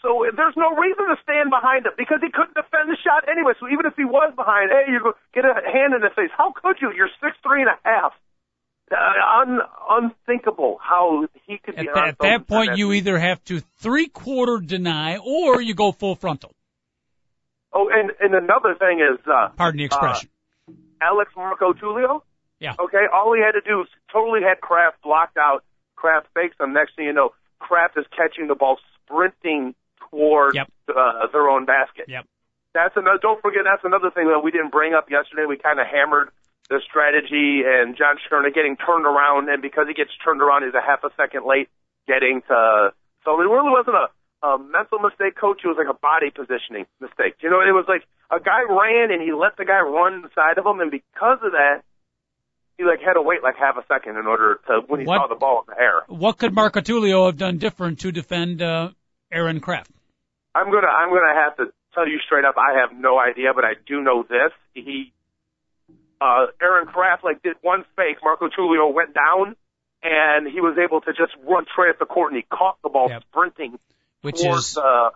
[0.01, 3.53] So there's no reason to stand behind him because he couldn't defend the shot anyway.
[3.59, 6.29] So even if he was behind, hey, you go get a hand in the face.
[6.37, 6.91] How could you?
[6.95, 8.13] You're six three and a half.
[8.91, 13.43] Uh, un, unthinkable how he could At, be that- at that point, you either have
[13.45, 16.53] to three quarter deny or you go full frontal.
[17.73, 20.29] Oh, and and another thing is, uh, Pardon the expression.
[21.01, 22.21] Alex Marcotullio.
[22.59, 22.73] Yeah.
[22.79, 25.63] Okay, all he had to do was totally had Craft blocked out.
[26.05, 26.71] Craft fakes him.
[26.73, 29.73] Next thing you know, Craft is catching the ball, sprinting
[30.11, 30.69] toward Yep.
[30.95, 32.05] uh, their own basket.
[32.07, 32.25] Yep.
[32.75, 33.17] That's another.
[33.19, 35.45] Don't forget, that's another thing that we didn't bring up yesterday.
[35.49, 36.29] We kind of hammered
[36.69, 40.75] the strategy and John Shurna getting turned around, and because he gets turned around, he's
[40.77, 41.69] a half a second late
[42.05, 42.93] getting to.
[43.23, 45.61] So it really wasn't a, a mental mistake, coach.
[45.63, 47.41] It was like a body positioning mistake.
[47.41, 50.59] You know, it was like a guy ran and he let the guy run inside
[50.59, 51.81] of him, and because of that,
[52.77, 55.21] he like had to wait like half a second in order to when he What-
[55.21, 56.01] saw the ball in the air.
[56.07, 58.89] What could Marcotullio have done different to defend uh,
[59.31, 59.91] Aaron Craft?
[60.53, 62.55] I'm gonna I'm gonna have to tell you straight up.
[62.57, 64.51] I have no idea, but I do know this.
[64.73, 65.11] He,
[66.21, 68.17] uh, Aaron Craft, like did one fake.
[68.23, 69.55] Marcotullio went down,
[70.03, 72.89] and he was able to just run straight at the court, and he caught the
[72.89, 73.23] ball Yep.
[73.31, 73.79] sprinting
[74.21, 75.09] Which towards is uh,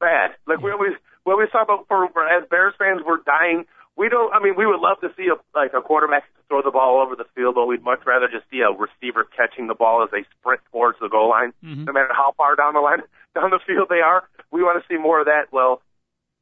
[0.00, 0.32] bad.
[0.46, 0.92] Like we always
[1.24, 3.66] we always talk about for, for as Bears fans, we're dying.
[4.00, 4.32] We don't.
[4.32, 7.14] I mean, we would love to see a like a quarterback throw the ball over
[7.14, 10.24] the field, but we'd much rather just see a receiver catching the ball as they
[10.40, 11.84] sprint towards the goal line, Mhm.
[11.84, 13.02] no matter how far down the line
[13.36, 14.24] down the field they are.
[14.50, 15.52] We want to see more of that.
[15.52, 15.82] Well,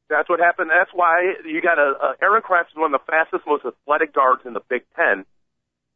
[0.09, 0.71] that's what happened.
[0.71, 4.15] That's why you got a, a Aaron Craft is one of the fastest, most athletic
[4.15, 5.27] guards in the Big Ten,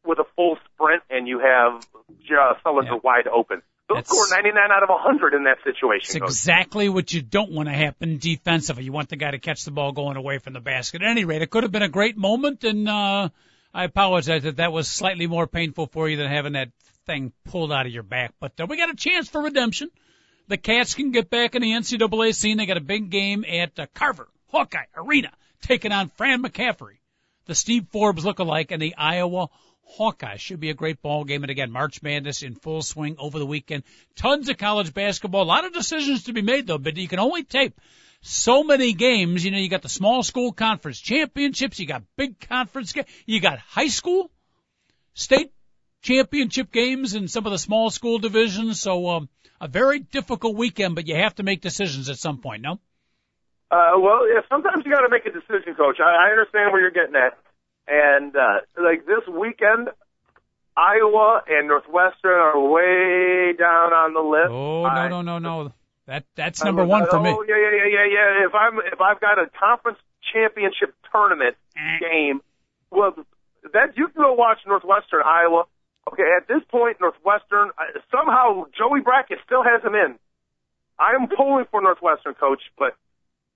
[0.05, 2.99] with a full sprint, and you have uh, Sullinger Yeah.
[3.03, 3.61] wide open.
[3.87, 6.21] They'll That's- score 99 out of 100 in that situation.
[6.21, 6.29] Coach.
[6.29, 8.85] exactly what you don't want to happen defensively.
[8.85, 11.01] You want the guy to catch the ball going away from the basket.
[11.01, 13.29] At any rate, it could have been a great moment, and uh,
[13.73, 16.69] I apologize that that was slightly more painful for you than having that
[17.05, 18.33] thing pulled out of your back.
[18.39, 19.89] But uh, we got a chance for redemption.
[20.47, 22.57] The Cats can get back in the NCAA scene.
[22.57, 26.99] They got a big game at uh, Carver Hawkeye Arena, taking on Fran McCaffery,
[27.45, 29.49] the Steve Forbes lookalike, and the Iowa
[29.97, 30.39] Hawkeyes.
[30.39, 31.43] Should be a great ball game.
[31.43, 33.83] And again, March Madness in full swing over the weekend.
[34.15, 35.43] Tons of college basketball.
[35.43, 37.79] A lot of decisions to be made though, but you can only tape
[38.21, 39.45] so many games.
[39.45, 41.79] You know, you got the small school conference championships.
[41.79, 42.93] You got big conference.
[43.25, 44.31] You got high school,
[45.13, 45.51] state
[46.01, 48.79] championship games in some of the small school divisions.
[48.79, 49.29] So, um,
[49.61, 52.79] a very difficult weekend, but you have to make decisions at some point, no?
[53.71, 55.97] Uh, well, yeah, sometimes you got to make a decision, coach.
[55.99, 57.37] I, I understand where you're getting at.
[57.87, 59.89] And, uh, like this weekend,
[60.75, 64.51] Iowa and Northwestern are way down on the list.
[64.51, 65.73] Oh, no, no, no, no.
[66.07, 67.29] That, that's number one for oh, me.
[67.47, 68.47] yeah, yeah, yeah, yeah, yeah.
[68.47, 69.99] If I'm, if I've got a conference
[70.33, 71.99] championship tournament Eh.
[71.99, 72.41] game,
[72.91, 73.13] well,
[73.73, 75.65] that, you can go watch Northwestern, Iowa.
[76.11, 80.19] Okay, at this point, Northwestern, uh, somehow Joey Brackett still has him in.
[80.99, 82.95] I am pulling for Northwestern, coach, but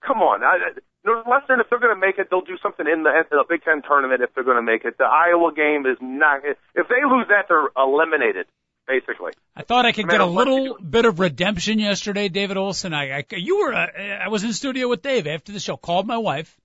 [0.01, 0.43] come on.
[0.43, 0.71] I,
[1.07, 3.45] I- Northwestern, if they're going to make it, they'll do something in the, in the
[3.47, 4.97] Big Ten tournament if they're going to make it.
[4.97, 8.47] The Iowa game is not, if they lose that, they're eliminated,
[8.87, 9.31] basically.
[9.55, 12.93] I thought I could get a little bit of redemption yesterday, David Olson.
[12.93, 13.87] I, I you were, uh,
[14.25, 15.77] I was in studio with Dave after the show.
[15.77, 16.55] Called my wife,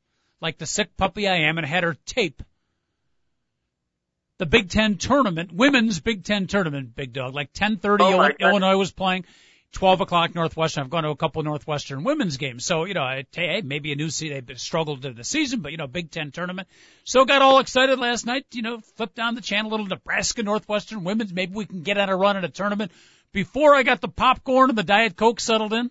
[0.40, 2.42] like the sick puppy I am, and had her tape
[4.42, 7.32] the Big Ten tournament, women's Big Ten tournament, big dog.
[7.32, 8.34] Like 10:30, Oh, God.
[8.40, 9.24] Illinois was playing.
[9.72, 10.84] 12 o'clock Northwestern.
[10.84, 12.64] I've gone to a couple Northwestern women's games.
[12.64, 14.46] So, you know, I, hey, maybe a new seed.
[14.46, 16.68] They've struggled to the season, but, you know, Big Ten tournament.
[17.04, 21.04] So got all excited last night, you know, flipped down the channel, little Nebraska Northwestern
[21.04, 21.32] women's.
[21.32, 22.92] Maybe we can get on a run at a tournament.
[23.32, 25.90] Before I got the popcorn and the Diet Coke settled in,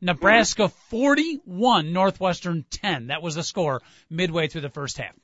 [0.00, 3.08] Nebraska 41, Northwestern 10.
[3.08, 5.14] That was the score midway through the first half.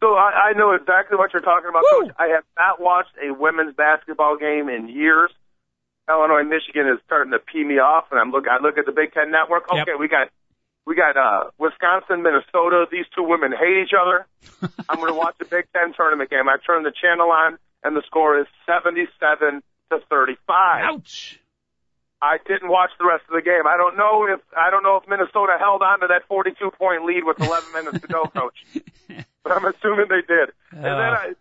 [0.00, 2.06] So I, I know exactly what you're talking about, Woo!
[2.06, 2.14] Coach.
[2.18, 5.30] I have not watched a women's basketball game in years.
[6.08, 8.46] Illinois, Michigan is starting to pee me off, and I'm look.
[8.48, 9.64] I look at the Big Ten Network.
[9.72, 9.82] Yep.
[9.88, 10.28] Okay, we got
[10.86, 12.86] we got uh Wisconsin, Minnesota.
[12.90, 14.26] These two women hate each other.
[14.88, 16.48] I'm going to watch the Big Ten tournament game.
[16.48, 20.84] I turn the channel on, and the score is 77 to 35.
[20.84, 21.40] Ouch.
[22.20, 23.66] I didn't watch the rest of the game.
[23.66, 27.04] I don't know if I don't know if Minnesota held on to that 42 point
[27.04, 28.64] lead with 11 minutes to go, coach.
[29.44, 30.50] But I'm assuming they did.
[30.72, 31.32] And then I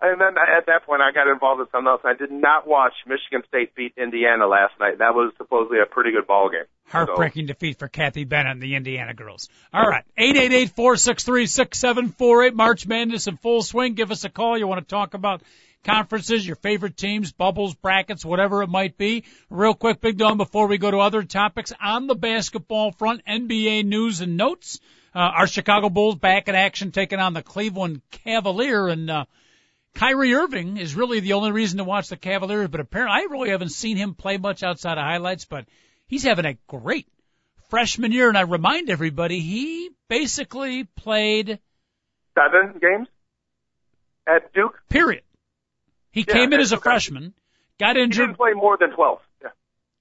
[0.00, 2.02] and then at that point I got involved in something else.
[2.04, 4.98] I did not watch Michigan State beat Indiana last night.
[4.98, 6.64] That was supposedly a pretty good ball game.
[6.86, 9.48] Heartbreaking defeat for Kathy Bennett and the Indiana girls.
[9.74, 10.04] All right.
[10.18, 12.54] 888-463-6748.
[12.54, 13.94] March Madness in full swing.
[13.94, 14.56] Give us a call.
[14.56, 15.42] You want to talk about
[15.84, 19.24] conferences, your favorite teams, bubbles, brackets, whatever it might be.
[19.50, 23.84] Real quick, Big Dog, before we go to other topics on the basketball front, NBA
[23.84, 24.80] news and notes.
[25.14, 29.24] Uh, our Chicago Bulls back in action taking on the Cleveland Cavalier and, uh,
[29.94, 33.50] Kyrie Irving is really the only reason to watch the Cavaliers, but apparently I really
[33.50, 35.66] haven't seen him play much outside of highlights, but
[36.06, 37.08] he's having a great
[37.68, 38.28] freshman year.
[38.28, 41.58] And I remind everybody, he basically played,
[42.36, 43.08] Seven games
[44.26, 44.78] at Duke.
[44.88, 45.24] period.
[46.12, 47.34] He Yeah, came in as a freshman,
[47.80, 49.20] got He injured, didn't play more than 12.
[49.42, 49.48] Yeah.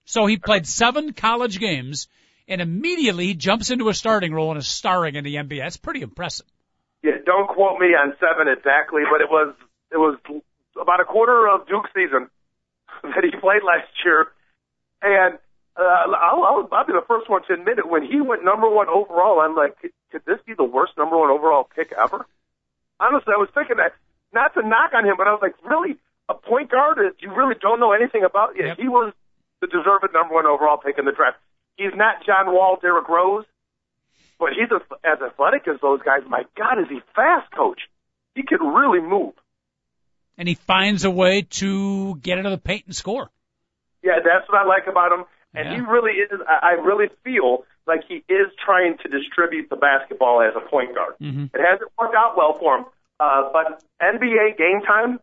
[0.05, 2.07] so he played seven college games,
[2.47, 5.59] and immediately he jumps into a starting role and is starring in the NBA.
[5.59, 6.45] That's pretty impressive.
[7.03, 9.55] Yeah, don't quote me on seven exactly, but it was
[9.91, 10.17] it was
[10.79, 12.29] about a quarter of Duke season
[13.03, 14.27] that he played last year,
[15.01, 15.37] and
[15.77, 17.87] uh, I'll, I'll, I'll be the first one to admit it.
[17.87, 21.17] When he went number one overall, I'm like, could, could this be the worst number
[21.17, 22.25] one overall pick ever?
[22.99, 23.93] Honestly, I was thinking that
[24.33, 25.97] not to knock on him, but I was like, really,
[26.29, 28.55] a point guard that you really don't know anything about?
[28.57, 28.77] Yeah, Yep.
[28.77, 29.13] he was
[29.61, 31.37] the deserved number one overall pick in the draft.
[31.77, 33.45] He's not John Wall, Derrick Rose,
[34.39, 36.21] but he's a, as athletic as those guys.
[36.27, 37.81] My God, is he fast, coach?
[38.35, 39.33] He can really move.
[40.37, 43.29] And he finds a way to get into the paint and score.
[44.03, 45.25] Yeah, that's what I like about him.
[45.53, 45.75] And Yeah.
[45.75, 46.39] he really is.
[46.47, 51.15] I really feel like he is trying to distribute the basketball as a point guard.
[51.21, 51.49] Mhm.
[51.55, 52.85] It hasn't worked out well for him.
[53.19, 55.19] Uh, but NBA game time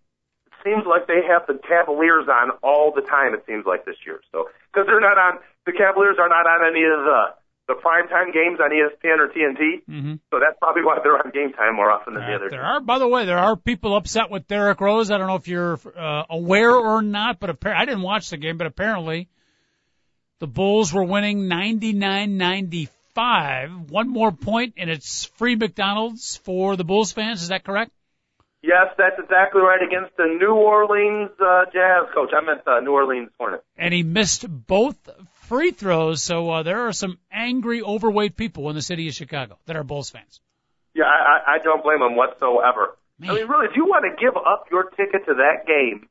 [0.46, 3.34] it seems like they have the Cavaliers on all the time.
[3.34, 4.20] It seems like this year.
[4.32, 7.34] So because they're not on, the Cavaliers are not on any of the
[7.66, 9.82] the primetime games on ESPN or TNT.
[9.88, 10.14] Mm-hmm.
[10.30, 12.50] So that's probably why they're on game time more often than the Uh, other.
[12.50, 15.10] there are, by the way, there are people upset with Derrick Rose.
[15.10, 18.36] I don't know if you're uh, aware or not, but appar- I didn't watch the
[18.36, 19.28] game, but apparently
[20.40, 23.90] the Bulls were winning 99-95.
[23.90, 27.42] One more point, and it's free McDonald's for the Bulls fans.
[27.42, 27.90] Is that correct?
[28.62, 32.30] Yes, that's exactly right against the New Orleans uh, Jazz coach.
[32.34, 33.62] I meant uh, New Orleans Hornets.
[33.76, 34.96] And he missed both
[35.44, 39.58] free throws, so uh, there are some angry, overweight people in the city of Chicago
[39.66, 40.40] that are Bulls fans.
[40.94, 42.96] Yeah, I, I I don't blame them whatsoever.
[43.18, 43.30] Man.
[43.30, 46.08] I mean, really, if you want to give up your ticket to that game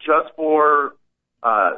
[0.00, 0.94] just for
[1.42, 1.72] uh,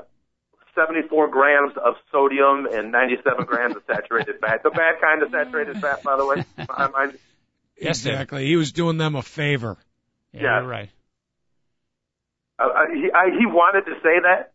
[0.74, 5.80] 74 grams of sodium and 97 grams of saturated fat, the bad kind of saturated
[5.80, 7.18] fat, by the way, I mind.
[7.76, 8.46] Exactly.
[8.46, 9.76] He was doing them a favor.
[10.32, 10.60] Yeah, Yeah.
[10.60, 10.90] you're right.
[12.58, 14.52] Uh, he, I, he wanted to say that,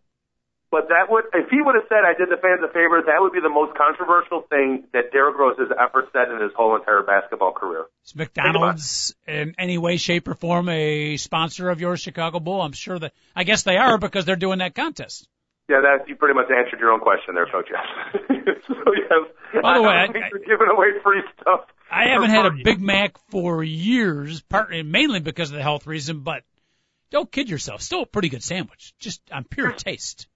[0.71, 3.17] but that would, if he would have said I did the fans a favor, that
[3.19, 6.75] would be the most controversial thing that Derrick Rose has ever said in his whole
[6.75, 7.85] entire basketball career.
[8.05, 12.61] Is McDonald's in any way, shape, or form a sponsor of your Chicago Bull?
[12.61, 15.27] I'm sure that, I guess they are because they're doing that contest.
[15.67, 17.67] Yeah, that you pretty much answered your own question there, Coach.
[17.71, 17.85] Yes.
[18.67, 19.61] so yes.
[19.61, 21.61] By the way, I, I- think you're giving away free stuff.
[21.91, 22.51] I haven't had a.
[22.63, 26.43] Big Mac for years, partly mainly because of the health reason, but
[27.09, 27.81] don't kid yourself.
[27.81, 30.27] Still a pretty good sandwich, just on pure taste.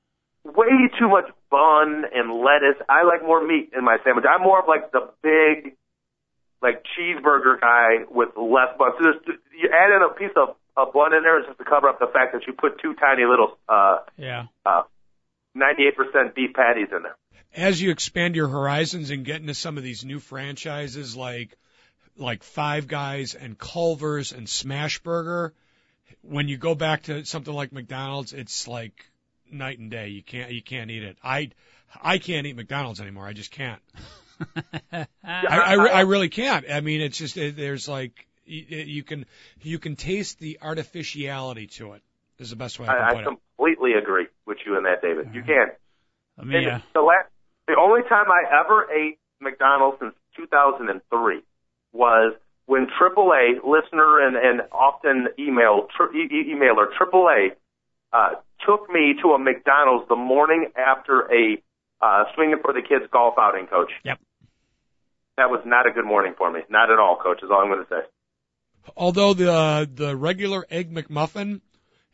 [0.55, 2.81] Way too much bun and lettuce.
[2.89, 4.25] I like more meat in my sandwich.
[4.29, 5.75] I'm more of like the big,
[6.61, 8.91] like cheeseburger guy with less bun.
[8.97, 11.87] So there's, you add in a piece of a bun in there just to cover
[11.89, 14.45] up the fact that you put two tiny little uh, Yeah.
[14.65, 14.83] uh,
[15.55, 17.15] 98% beef patties in there.
[17.55, 21.55] As you expand your horizons and get into some of these new franchises like
[22.17, 25.51] like Five Guys and Culver's and Smashburger,
[26.21, 28.93] when you go back to something like McDonald's, it's like
[29.53, 30.07] night and day.
[30.09, 31.17] You can't you can't eat it.
[31.23, 31.49] I
[32.01, 33.27] I can't eat McDonald's anymore.
[33.27, 33.81] I just can't.
[34.93, 36.65] I, I, I really can't.
[36.69, 39.25] I mean, it's just it, there's like you, you can
[39.61, 42.01] you can taste the artificiality to it.
[42.39, 43.25] Is the best way I I, I put it.
[43.25, 45.29] completely agree with you in that, David.
[45.33, 45.67] You can.
[46.37, 47.29] Let me, uh, And the last,
[47.67, 51.41] the only time I ever ate McDonald's since 2003
[51.93, 52.33] was
[52.65, 57.51] when AAA listener and, and often email tri- e- e- emailer AAA
[58.13, 58.29] uh,
[58.65, 61.61] took me to a McDonald's the morning after a
[62.01, 63.91] uh, swinging for the kids golf outing, coach.
[64.03, 64.19] Yep.
[65.37, 66.59] That was not a good morning for me.
[66.69, 67.41] Not at all, coach.
[67.41, 68.07] Is all I'm going to say.
[68.95, 71.61] Although the the regular egg McMuffin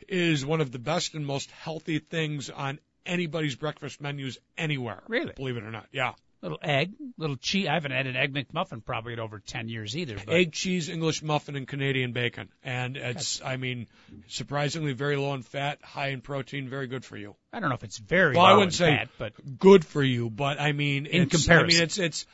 [0.07, 5.01] is one of the best and most healthy things on anybody's breakfast menus anywhere.
[5.07, 5.33] Really?
[5.35, 5.88] Believe it or not.
[5.91, 6.13] Yeah.
[6.41, 7.67] Little egg, little cheese.
[7.67, 10.15] I haven't had an egg McMuffin probably in over 10 years either.
[10.15, 12.49] But Egg, cheese, English muffin, and Canadian bacon.
[12.63, 13.88] And it's, I mean,
[14.28, 17.36] surprisingly very low in fat, high in protein, very good for you.
[17.52, 20.04] I don't know if it's very Well, I wouldn't in say fat, but good for
[20.04, 21.65] you, but I mean, In it's, comparison.
[21.65, 22.25] I mean, it's, it's,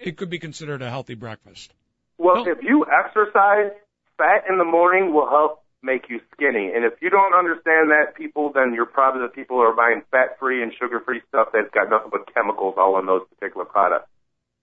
[0.00, 1.72] it could be considered a healthy breakfast.
[2.18, 3.72] Well, Well- if you exercise,
[4.16, 6.72] fat in the morning will help make you skinny.
[6.74, 10.02] And if you don't understand that, people, then you're probably the people who are buying
[10.10, 14.08] fat-free and sugar-free stuff that's got nothing but chemicals all in those particular products.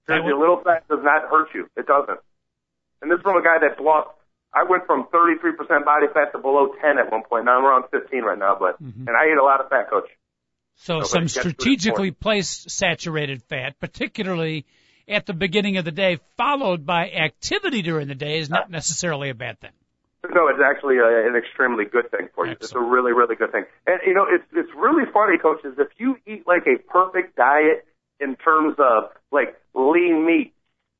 [0.07, 1.69] Because your little fat does not hurt you.
[1.77, 2.19] It doesn't.
[3.01, 4.09] And this is from a guy that's lost.
[4.53, 7.45] I went from 33% body fat to below 10 at one point.
[7.45, 9.07] Now I'm around 15 right now, but Mm-hmm.
[9.07, 10.09] and I eat a lot of fat, coach.
[10.75, 14.65] So Nobody some gets to this strategically placed saturated fat, particularly
[15.07, 19.29] at the beginning of the day, followed by activity during the day, is not necessarily
[19.29, 19.71] a bad thing.
[20.29, 22.53] No, it's actually a, an extremely good thing for you.
[22.53, 23.65] It's a really, really good thing.
[23.87, 25.73] And you know, it's it's really funny, coaches.
[25.79, 27.85] If you eat like a perfect diet
[28.19, 30.53] in terms of like lean meat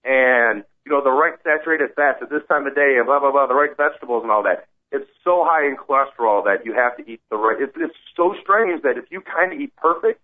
[0.04, 3.32] and you know the right saturated fats at this time of day and blah blah
[3.32, 6.98] blah, the right vegetables and all that, it's so high in cholesterol that you have
[6.98, 7.62] to eat the right.
[7.62, 10.20] It's, it's so strange that if you kind of eat perfect,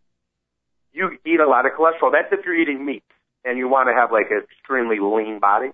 [0.92, 2.12] you eat a lot of cholesterol.
[2.12, 3.04] That's if you're eating meat
[3.46, 5.70] and you want to have like an extremely lean body.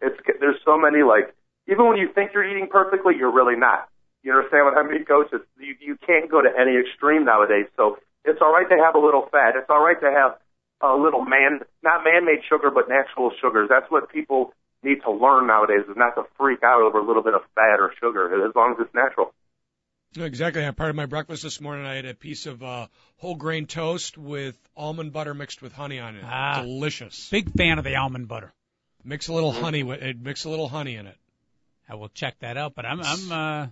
[0.00, 1.34] It's there's so many like
[1.70, 3.88] even when you think you're eating perfectly, you're really not.
[4.22, 5.28] You understand what I mean, Coach?
[5.32, 7.66] It's, you you can't go to any extreme nowadays.
[7.76, 9.56] So it's all right to have a little fat.
[9.56, 10.36] It's all right to have
[10.82, 13.68] a little man, not man-made sugar, but natural sugars.
[13.70, 14.52] That's what people
[14.82, 17.80] need to learn nowadays is not to freak out over a little bit of fat
[17.80, 19.32] or sugar as long as it's natural.
[20.16, 20.66] Exactly.
[20.66, 21.86] I part of my breakfast this morning.
[21.86, 26.00] I had a piece of uh, whole grain toast with almond butter mixed with honey
[26.00, 26.24] on it.
[26.26, 26.62] Ah.
[26.62, 27.28] Delicious.
[27.30, 28.52] Big fan of the almond butter.
[29.04, 30.20] Mix a little honey with it.
[30.20, 31.16] Mix a little honey in it.
[31.90, 33.66] I will check that out, but I'm I'm uh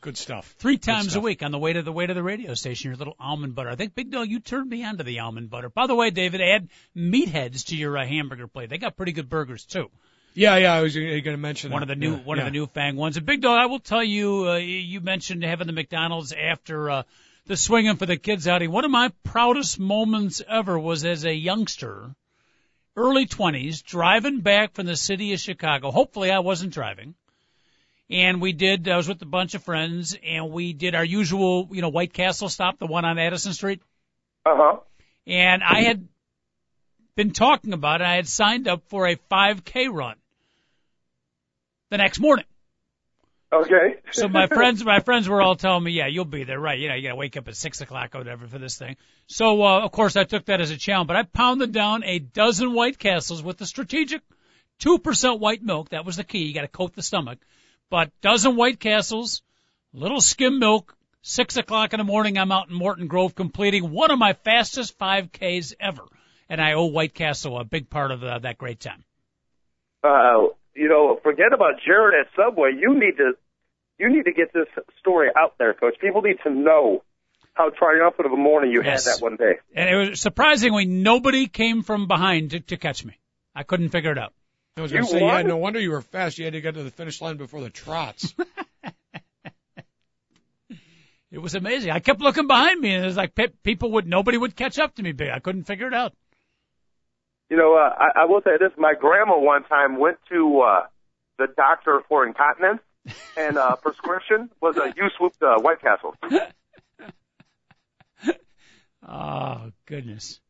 [0.00, 0.54] Good stuff.
[0.58, 2.90] three times a week on the way to the way to the radio station.
[2.90, 3.68] Your little almond butter.
[3.70, 5.68] I think Big Dog, you turned me on to the almond butter.
[5.68, 8.70] By the way, David, add meatheads to your uh, hamburger plate.
[8.70, 9.90] They got pretty good burgers too.
[10.34, 10.72] Yeah, yeah.
[10.72, 11.90] I was going to mention one that.
[11.90, 12.44] of the new Yeah, one yeah.
[12.44, 13.16] of the new fang ones.
[13.16, 17.02] And Big Dog, I will tell you, uh, you mentioned having the McDonald's after uh,
[17.46, 18.70] the swinging for the kids outing.
[18.70, 22.14] One of my proudest moments ever was as a youngster,
[22.94, 25.90] early twenties, driving back from the city of Chicago.
[25.90, 27.16] Hopefully, I wasn't driving.
[28.10, 28.88] And we did.
[28.88, 32.12] I was with a bunch of friends, and we did our usual, you know, White
[32.12, 33.82] Castle stop, the one on Addison Street.
[34.46, 34.76] Uh huh.
[35.26, 36.08] And I had
[37.16, 38.06] been talking about it.
[38.06, 40.16] I had signed up for a 5K run
[41.90, 42.46] the next morning.
[43.50, 43.96] Okay.
[44.12, 46.78] So my friends, my friends were all telling me, yeah, you'll be there, right?
[46.78, 48.96] You know, you gotta wake up at six o'clock or whatever for this thing.
[49.26, 52.18] So, uh, of course I took that as a challenge, but I pounded down a
[52.18, 54.20] dozen White Castles with the strategic
[54.80, 55.90] 2% white milk.
[55.90, 56.44] That was the key.
[56.44, 57.38] You gotta coat the stomach.
[57.90, 59.42] But dozen White Castles,
[59.92, 64.10] little skim milk, six o'clock in the morning, I'm out in Morton Grove completing one
[64.10, 66.02] of my fastest 5Ks ever.
[66.48, 69.04] And I owe White Castle a big part of uh, that great time.
[70.04, 72.70] uh, you know, forget about Jared at Subway.
[72.78, 73.32] You need to
[73.98, 74.68] You need to get this
[75.00, 75.94] story out there, Coach.
[76.00, 77.02] People need to know
[77.54, 79.04] how triumphant of a morning you Yes.
[79.06, 79.58] had that one day.
[79.74, 83.18] And it was surprisingly nobody came from behind to, to catch me.
[83.56, 84.32] I couldn't figure it out.
[84.78, 86.38] I was going to say, yeah, no wonder you were fast.
[86.38, 88.34] You had to get to the finish line before the trots.
[91.30, 91.90] It was amazing.
[91.90, 94.94] I kept looking behind me, and it was like people would nobody would catch up
[94.94, 95.12] to me.
[95.12, 95.28] Big.
[95.28, 96.14] I couldn't figure it out.
[97.50, 100.86] You know, uh, I, I will say this: my grandma one time went to uh,
[101.38, 102.80] the doctor for incontinence,
[103.36, 106.14] and uh, prescription was a you swooped uh, White Castle.
[109.06, 110.40] Oh goodness.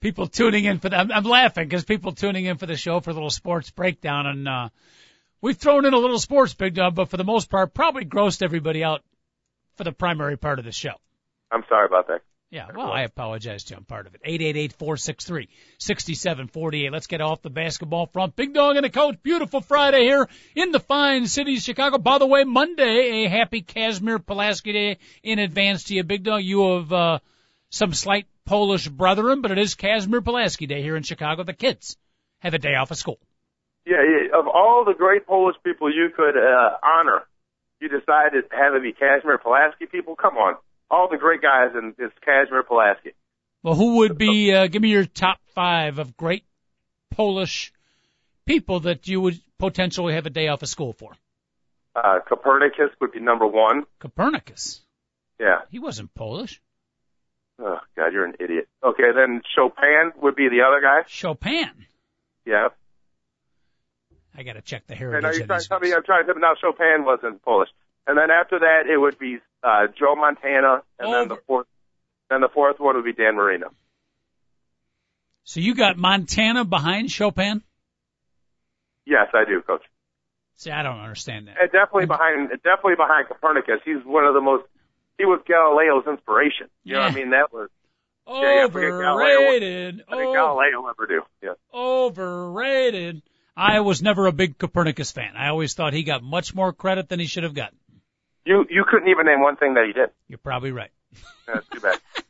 [0.00, 3.00] People tuning in for the, I'm, I'm laughing because people tuning in for the show
[3.00, 4.68] for a little sports breakdown, and uh,
[5.40, 8.42] we've thrown in a little sports big dog, but for the most part, probably grossed
[8.42, 9.02] everybody out
[9.76, 10.94] for the primary part of the show.
[11.50, 12.22] I'm sorry about that.
[12.52, 13.76] Yeah, well, I apologize to you.
[13.78, 14.22] I'm part of it.
[14.24, 15.48] Eight eight eight four six three
[15.78, 16.90] sixty seven forty eight.
[16.90, 18.34] Let's get off the basketball front.
[18.34, 19.22] Big Dog and a coach.
[19.22, 21.98] Beautiful Friday here in the fine city of Chicago.
[21.98, 26.42] By the way, Monday, a happy Casimir Pulaski Day in advance to you, Big Dog.
[26.42, 27.18] You have uh,
[27.70, 31.44] some slight Polish brethren, but it is Casimir Pulaski Day here in Chicago.
[31.44, 31.96] The kids
[32.40, 33.18] have a day off of school.
[33.86, 37.22] Yeah, yeah, of all the great Polish people you could uh, honor,
[37.80, 40.16] you decided to have it be Kazimierz Pulaski people.
[40.16, 40.56] Come on,
[40.90, 43.12] all the great guys, and it's Kazimierz Pulaski.
[43.62, 44.52] Well, who would be?
[44.52, 46.44] Uh, give me your top five of great
[47.10, 47.72] Polish
[48.46, 51.12] people that you would potentially have a day off of school for.
[51.94, 53.84] Uh, Copernicus would be number one.
[53.98, 54.80] Copernicus.
[55.38, 55.60] Yeah.
[55.70, 56.60] He wasn't Polish.
[57.60, 58.68] Oh God, you're an idiot.
[58.82, 61.02] Okay, then Chopin would be the other guy.
[61.08, 61.86] Chopin.
[62.46, 62.68] Yeah.
[64.34, 65.92] I got to check the And are heritage you trying to tell me?
[65.92, 66.54] I'm trying to tell me now.
[66.60, 67.68] Chopin wasn't Polish.
[68.06, 71.66] And then after that, it would be uh, Joe Montana, and then the fourth,
[72.30, 73.72] then the fourth one would be Dan Marino.
[75.44, 77.62] So you got Montana behind Chopin?
[79.04, 79.82] Yes, I do, Coach.
[80.56, 81.56] See, I don't understand that.
[81.60, 83.80] And definitely behind, definitely behind Copernicus.
[83.84, 84.64] He's one of the most.
[85.20, 86.68] He was Galileo's inspiration.
[86.82, 87.30] You know what I mean?
[87.30, 87.68] That was.
[88.26, 89.12] yeah, Galileo.
[89.12, 90.02] Overrated.
[90.08, 91.20] I think Oh, Galileo ever do.
[91.42, 91.50] Yeah.
[91.74, 93.20] overrated.
[93.54, 95.36] I was never a big Copernicus fan.
[95.36, 97.76] I always thought he got much more credit than he should have gotten.
[98.46, 100.08] You you couldn't even name one thing that he did.
[100.26, 100.90] You're probably right.
[101.46, 101.98] That's too bad.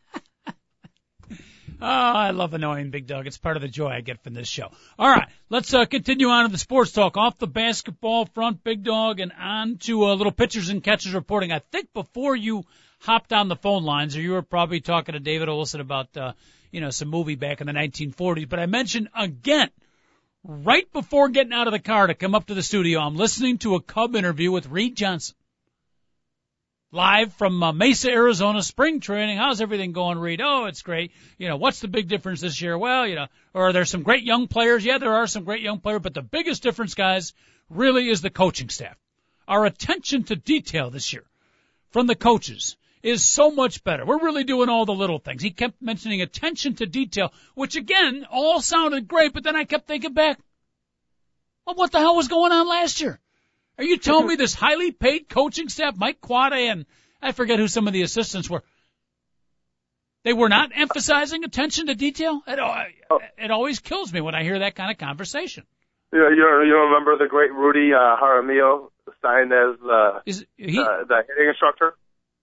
[1.83, 3.27] Oh, I love annoying Big Dog.
[3.27, 4.71] It's part of the joy I get from this show.
[4.99, 7.17] All right, let's uh, continue on to the sports talk.
[7.17, 11.53] Off the basketball front, Big Dog, and on to a little pitchers and catchers reporting.
[11.53, 12.65] I think before you
[13.01, 16.33] hopped on the phone lines, or you were probably talking to David Olson about, uh,
[16.71, 18.49] you know, some movie back in the 1940s.
[18.49, 19.71] But I mentioned again,
[20.45, 23.59] right before getting out of the car to come up to the studio, I'm listening
[23.59, 25.35] to a Cub interview with Reed Johnson.
[26.93, 29.39] Live from uh, Mesa, Arizona, spring training.
[29.39, 30.41] How's everything going, Reed?
[30.43, 31.13] Oh, it's great.
[31.39, 32.77] You know, what's the big difference this year?
[32.77, 34.85] Well, you know, or are there some great young players?
[34.85, 37.33] Yeah, there are some great young players, but the biggest difference, guys,
[37.69, 38.97] really is the coaching staff.
[39.47, 41.23] Our attention to detail this year
[41.91, 44.05] from the coaches is so much better.
[44.05, 45.43] We're really doing all the little things.
[45.43, 49.87] He kept mentioning attention to detail, which again, all sounded great, but then I kept
[49.87, 50.41] thinking back,
[51.65, 53.21] well, what the hell was going on last year?
[53.81, 56.85] Are you telling me this highly paid coaching staff, Mike Quade and
[57.23, 58.63] I forget who some of the assistants were,
[60.23, 62.43] they were not emphasizing attention to detail?
[62.47, 62.59] It,
[63.39, 65.65] it always kills me when I hear that kind of conversation.
[66.13, 68.91] You you you remember the great Rudy uh, Jaramillo
[69.23, 71.95] signed as uh, Is he uh, the hitting instructor?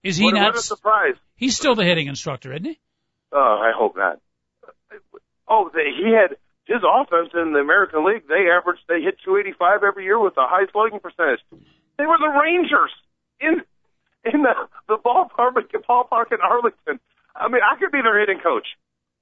[0.02, 0.54] is he what, not?
[0.54, 1.14] what a surprise!
[1.36, 2.80] He's still the hitting instructor, isn't he?
[3.30, 4.18] Oh, I hope not.
[5.46, 6.36] Oh, they, he had
[6.68, 8.28] his offense in the American League.
[8.28, 11.40] They averaged, they hit 285 every year with a high slugging percentage.
[11.96, 12.92] They were the Rangers
[13.40, 13.64] in
[14.22, 14.54] in the
[14.86, 15.56] the ballpark
[15.88, 17.00] ballpark in Arlington.
[17.34, 18.76] I mean, I could be their hitting coach.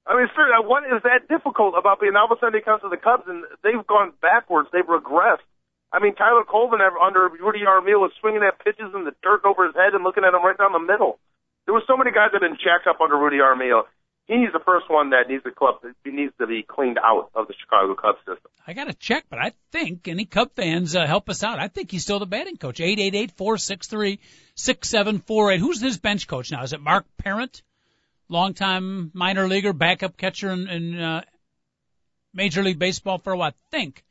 [0.05, 2.15] I mean, sir, uh, what is that difficult about being?
[2.15, 4.69] All of a sudden, he comes to the Cubs and they've gone backwards.
[4.71, 5.43] They've regressed.
[5.91, 9.67] I mean, Tyler Colvin under Rudy Jaramillo was swinging at pitches in the dirt over
[9.67, 11.19] his head and looking at him right down the middle.
[11.65, 13.87] There were so many guys that have been jacked up under Rudy Jaramillo.
[14.27, 15.75] He's the first one that needs the club.
[16.03, 18.51] He needs to be cleaned out of the Chicago Cubs system.
[18.65, 21.59] I got to check, but I think any Cub fans uh, help us out.
[21.59, 22.81] I think he's still the batting coach.
[22.81, 24.19] Eight eight eight four six three
[24.53, 25.61] six seven four eight.
[25.61, 26.63] Who's his bench coach now?
[26.63, 27.61] Is it Mark Parent,
[28.27, 31.21] longtime minor leaguer, backup catcher in, in uh,
[32.33, 33.51] Major League Baseball for a while?
[33.51, 34.03] I think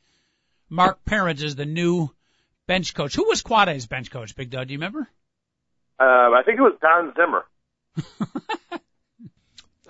[0.70, 2.10] Mark Parent is the new
[2.66, 3.14] bench coach.
[3.14, 4.34] Who was Quade's bench coach?
[4.34, 5.08] Big Dog, do you remember?
[6.00, 7.44] Uh, I think it was Don Zimmer.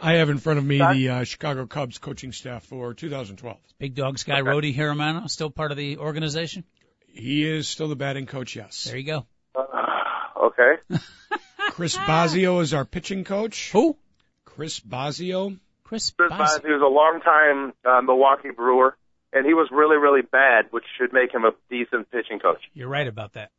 [0.01, 0.95] I have in front of me Doc?
[0.95, 3.57] the uh, Chicago Cubs coaching staff for 2012.
[3.79, 4.49] Big Dog's guy, Okay.
[4.49, 6.65] Rudy Jaramillo, still part of the organization.
[7.09, 8.85] He is still the batting coach, yes.
[8.85, 9.27] There you go.
[9.55, 10.73] Uh, okay.
[11.71, 13.71] Chris Bosio is our pitching coach.
[13.73, 13.97] Who?
[14.45, 15.59] Chris Bosio.
[15.85, 16.39] Chris Chris Bosio.
[16.39, 18.97] Bosio was a longtime uh, Milwaukee Brewer.
[19.33, 22.63] and he was really, really bad, which should make him a decent pitching coach.
[22.75, 23.51] You're right about that.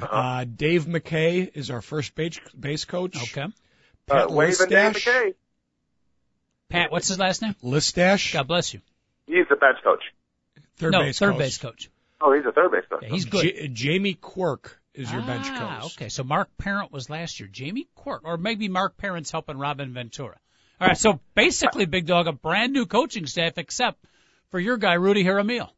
[0.00, 3.16] Uh, Dave McKay is our first base, base coach.
[3.16, 3.42] Okay.
[3.42, 3.48] Uh,
[4.06, 4.92] Pat Wave and Listach.
[4.94, 5.34] McKay,
[6.70, 7.54] Pat, what's his last name?
[7.62, 8.80] Listach, God bless you.
[9.26, 10.02] he's the bench coach.
[10.76, 11.38] third no, base third coach.
[11.38, 11.90] base coach.
[12.20, 13.02] Oh, he's a third base coach.
[13.02, 13.42] Yeah, he's good.
[13.42, 15.92] J- Jamie Quirk is your bench ah, coach.
[15.96, 16.08] okay.
[16.08, 17.48] So Mark Parent was last year.
[17.50, 20.38] Jamie Quirk, or maybe Mark Parent's helping Robin Ventura.
[20.80, 20.96] All right.
[20.96, 24.04] So basically, Big Dog, a brand new coaching staff, except
[24.50, 25.68] for your guy Rudy Jaramillo.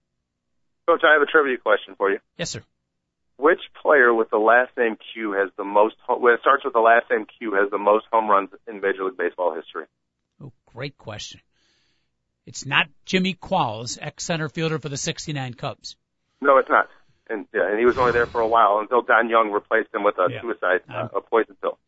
[0.89, 2.19] Coach, I have a trivia question for you.
[2.37, 2.63] Yes, sir.
[3.37, 5.97] Which player with the last name Q has the most?
[6.07, 8.81] ho- When it starts with the last name Q, has the most home runs in
[8.81, 9.87] Major League Baseball history?
[10.75, 11.41] Great question.
[12.47, 15.97] It's not Jimmy Qualls, ex center fielder for the '69 Cubs.
[16.41, 16.89] No, it's not.
[17.29, 20.03] And yeah, and he was only there for a while until Don Young replaced him
[20.03, 20.41] with a Yeah.
[20.41, 21.79] suicide, uh, a poison pill.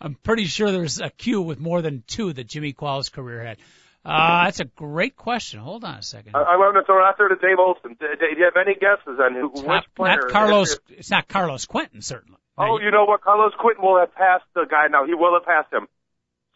[0.00, 3.58] I'm pretty sure there's a Q with more than two that Jimmy Qualls' career had.
[4.04, 5.58] Uh, that's a great question.
[5.60, 6.36] Hold on a second.
[6.36, 7.96] I, I'm going to throw it out there to Dave Olson.
[7.98, 10.16] Do, do you have any guesses on who, It's which player?
[10.22, 10.78] not Carlos.
[10.88, 12.38] It's not Carlos Quentin, certainly.
[12.58, 13.20] Oh, you know what?
[13.22, 15.04] Carlos Quentin will have passed the guy now.
[15.06, 15.86] He will have passed him.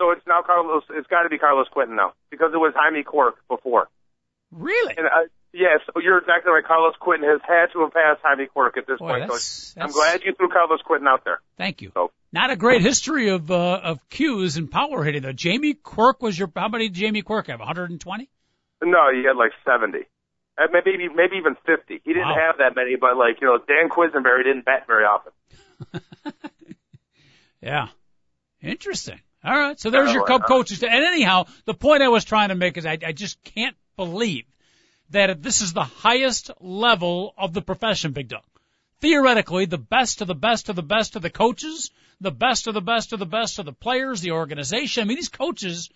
[0.00, 0.82] So it's now Carlos.
[0.90, 3.88] It's got to be Carlos Quentin now because it was Jamie Quirk before.
[4.50, 4.94] really?
[4.96, 6.64] And uh, yes, you're exactly right.
[6.64, 9.20] Carlos Quentin has had to have passed Jamie Quirk at this Boy, point.
[9.22, 11.40] that's- so I'm glad you threw Carlos Quentin out there.
[11.58, 11.90] Thank you.
[11.92, 15.32] So Not a great history of uh, of Qs and power hitting though.
[15.32, 16.50] Jamie Quirk was your.
[16.56, 17.58] How many did Jamie Quirk have?
[17.60, 18.30] 120.
[18.82, 19.98] no, he had like 70.
[20.56, 22.00] Uh, maybe maybe even 50.
[22.04, 22.36] He didn't Wow.
[22.48, 25.32] have that many, but like you know, Dan Quisenberry didn't bat very often.
[27.62, 27.88] Yeah.
[28.62, 29.20] Interesting.
[29.44, 29.78] All right.
[29.78, 30.82] So there's your Cub uh, coaches.
[30.82, 34.44] And anyhow, the point I was trying to make is I, I just can't believe
[35.10, 38.44] that this is the highest level of the profession, Big Dog.
[39.00, 42.74] Theoretically, the best of the best of the best of the coaches, the best of
[42.74, 45.02] the best of the best of the players, the organization.
[45.02, 45.88] I mean, these coaches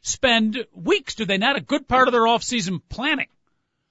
[0.00, 1.56] spend weeks, do they not?
[1.56, 3.28] A good part of their off-season planning.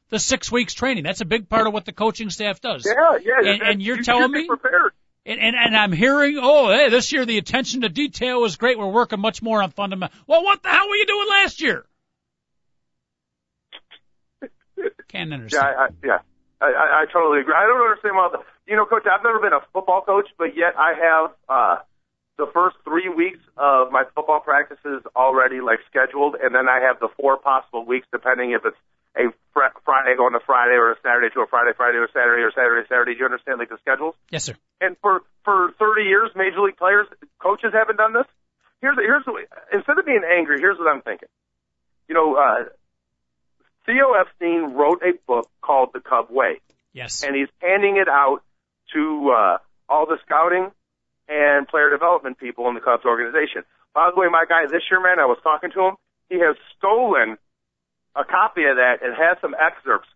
[0.10, 1.04] The six weeks training.
[1.04, 2.86] That's a big part of what the coaching staff does.
[2.86, 3.52] Yeah, yeah.
[3.52, 4.94] And- and you're you telling me- prepared.
[5.26, 8.78] And, and, and I'm hearing, oh, hey, this year the attention to detail was great.
[8.78, 10.16] We're working much more on fundamental.
[10.28, 11.86] Well, what the hell were you doing last year?
[15.08, 15.76] Can't Yeah, understand.
[15.78, 16.20] I, I, yeah,
[16.62, 17.54] I, I, I totally agree.
[17.56, 18.30] I don't understand why.
[18.32, 21.78] The, you know, coach, I've never been a football coach, but yet I have uh,
[22.38, 27.00] the first three weeks of my football practices already like scheduled, and then I have
[27.00, 28.78] the four possible weeks, depending if it's
[29.18, 32.12] a fr- Friday going to Friday or a Saturday to a Friday, Friday to a
[32.14, 33.14] Saturday or Saturday to Saturday.
[33.14, 34.16] Do you understand like the schedules?
[34.30, 34.56] Yes, sir.
[34.82, 37.08] And for for 30 years, major league players,
[37.40, 38.28] coaches haven't done this.
[38.82, 41.30] Here's here's the way- instead of being angry, here's what I'm thinking.
[42.08, 42.66] You know, uh,
[43.86, 46.60] Theo Epstein wrote a book called The Cub Way,
[46.94, 47.24] Yes.
[47.24, 48.42] and he's handing it out
[48.94, 49.58] to uh,
[49.90, 50.72] all the scouting
[51.28, 53.64] and player development people in the Cubs organization.
[53.94, 55.96] By the way, my guy this year, man, I was talking to him.
[56.30, 57.38] He has stolen
[58.16, 60.08] a copy of that and has some excerpts.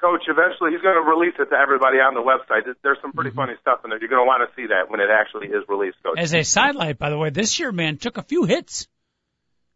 [0.00, 2.66] Coach, eventually he's going to release it to everybody on the website.
[2.82, 3.98] There's some pretty funny stuff in there.
[3.98, 6.18] You're going to want to see that when it actually is released, Coach.
[6.18, 8.88] As a sidelight, by the way, this year, man, took a few hits,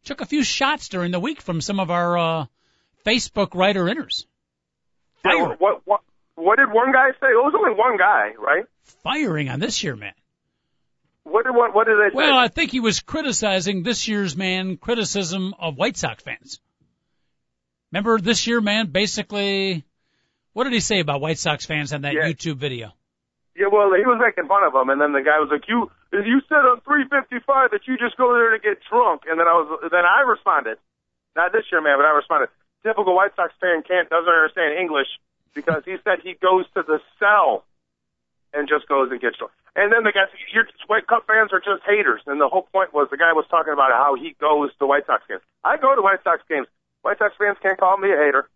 [0.04, 2.46] took a few shots during the week from some of our uh,
[3.06, 4.26] Facebook writer inners.
[5.22, 6.00] Firing, what, what,
[6.34, 7.28] what did one guy say?
[7.28, 8.64] It was only one guy, right?
[9.02, 10.12] firing on this year, man.
[11.24, 12.16] What did what, what did they say?
[12.16, 16.60] Well, I think he was criticizing this year's man criticism of White Sox fans.
[17.92, 19.84] Remember this year, man, basically,
[20.52, 22.28] what did he say about White Sox fans on that Yeah.
[22.28, 22.92] YouTube video?
[23.56, 25.90] Yeah, well, he was making fun of him, and then the guy was like, "You,
[26.12, 29.54] you said on 355 that you just go there to get drunk," and then I
[29.54, 30.78] was, then I responded,
[31.34, 32.50] not this year, man, but I responded,
[32.84, 35.08] typical White Sox fan can't doesn't understand English
[35.54, 37.64] because he said he goes to the cell
[38.54, 39.52] and just goes and gets drunk.
[39.74, 42.62] And then the guy said, "Your White Cup fans are just haters," and the whole
[42.70, 45.42] point was the guy was talking about how he goes to White Sox games.
[45.64, 46.68] I go to White Sox games.
[47.02, 48.48] White Sox fans can't call me a hater.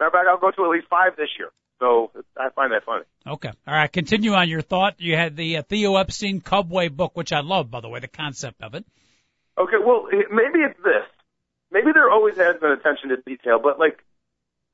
[0.00, 1.50] Matter of fact, I'll go to at least five this year.
[1.80, 3.04] So I find that funny.
[3.26, 3.50] Okay.
[3.66, 3.92] All right.
[3.92, 5.00] Continue on your thought.
[5.00, 8.08] You had the uh, Theo Epstein Cubway book, which I love, by the way, the
[8.08, 8.84] concept of it.
[9.56, 11.06] Okay, well, maybe it's this.
[11.70, 14.02] Maybe there always has been attention to detail, but like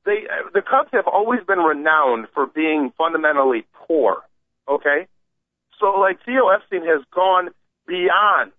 [0.05, 4.23] they, the Cubs have always been renowned for being fundamentally poor.
[4.67, 5.07] Okay,
[5.79, 7.49] so like Theo Epstein has gone
[7.87, 8.51] beyond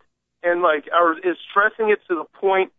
[0.43, 2.73] and like or is stressing it to the point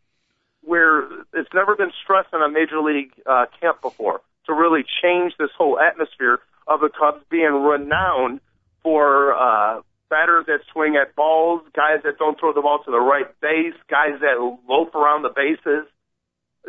[0.65, 1.03] where
[1.33, 4.21] it's never been stressed in a major league uh, camp before.
[4.47, 8.41] To really change this whole atmosphere of the Cubs being renowned
[8.81, 12.99] for uh, batters that swing at balls, guys that don't throw the ball to the
[12.99, 14.35] right base, guys that
[14.67, 15.87] loaf around the bases,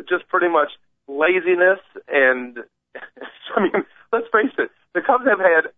[0.07, 0.71] just pretty much
[1.07, 2.59] laziness and
[3.55, 5.71] I mean, let's face it, the Cubs have had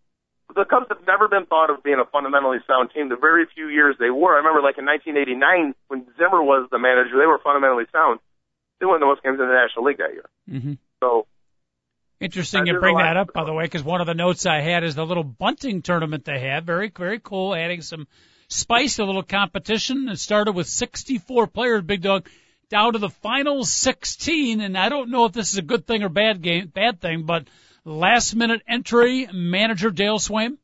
[0.58, 3.10] the Cubs have never been thought of being a fundamentally sound team.
[3.10, 6.80] The very few years they were, I remember like in 1989 when Zimmer was the
[6.80, 8.20] manager, they were fundamentally sound.
[8.80, 10.30] They won the most games in the National League that year.
[10.50, 10.74] Mm-hmm.
[11.00, 11.26] So
[12.20, 14.84] Interesting you bring that up, by the way, because one of the notes I had
[14.84, 16.66] is the little bunting tournament they had.
[16.66, 18.08] Very, very cool, adding some
[18.48, 20.10] spice a little competition.
[20.10, 22.28] It started with 64 players, Big Dog,
[22.70, 24.62] down to the final 16.
[24.62, 27.24] And I don't know if this is a good thing or bad game, bad thing,
[27.24, 27.48] but
[27.88, 30.58] last minute entry manager Dale Sveum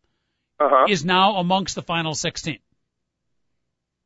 [0.59, 0.85] uh-huh.
[0.89, 2.59] is now amongst the final 16.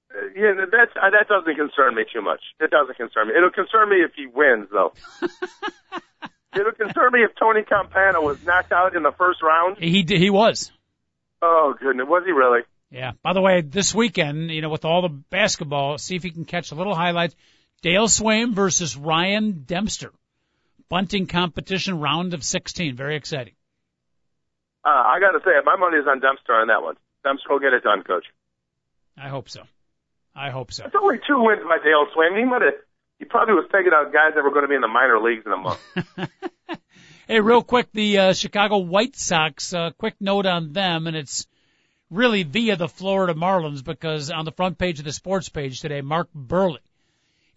[0.09, 2.41] Uh, yeah, that's uh, that doesn't concern me too much.
[2.59, 3.33] It doesn't concern me.
[3.35, 4.93] It'll concern me if he wins, though.
[6.59, 9.77] It'll concern me if Tony Campana was knocked out in the first round.
[9.77, 10.71] He did, he was.
[11.41, 12.61] Oh goodness, was he really?
[12.89, 13.11] Yeah.
[13.21, 16.45] By the way, this weekend, you know, with all the basketball, see if you can
[16.45, 17.35] catch a little highlights.
[17.81, 20.11] Dale Sveum versus Ryan Dempster.
[20.89, 22.95] Bunting competition round of 16.
[22.95, 23.53] Very exciting.
[24.85, 26.95] Uh, I got to say, my money's on Dempster on that one.
[27.23, 28.25] Dempster will get it done, Coach.
[29.17, 29.63] I hope so.
[30.35, 30.85] I hope so.
[30.85, 32.37] It's only two wins by Dale Sveum.
[32.37, 32.73] He might have.
[33.19, 35.43] He probably was taking out guys that were going to be in the minor leagues
[35.45, 35.79] in a month.
[37.29, 41.45] Hey, real quick, the uh, Chicago White Sox, uh, quick note on them, and it's
[42.09, 45.99] really via the Florida Marlins because on the front page of the sports page today,
[45.99, 46.77] Mark Buehrle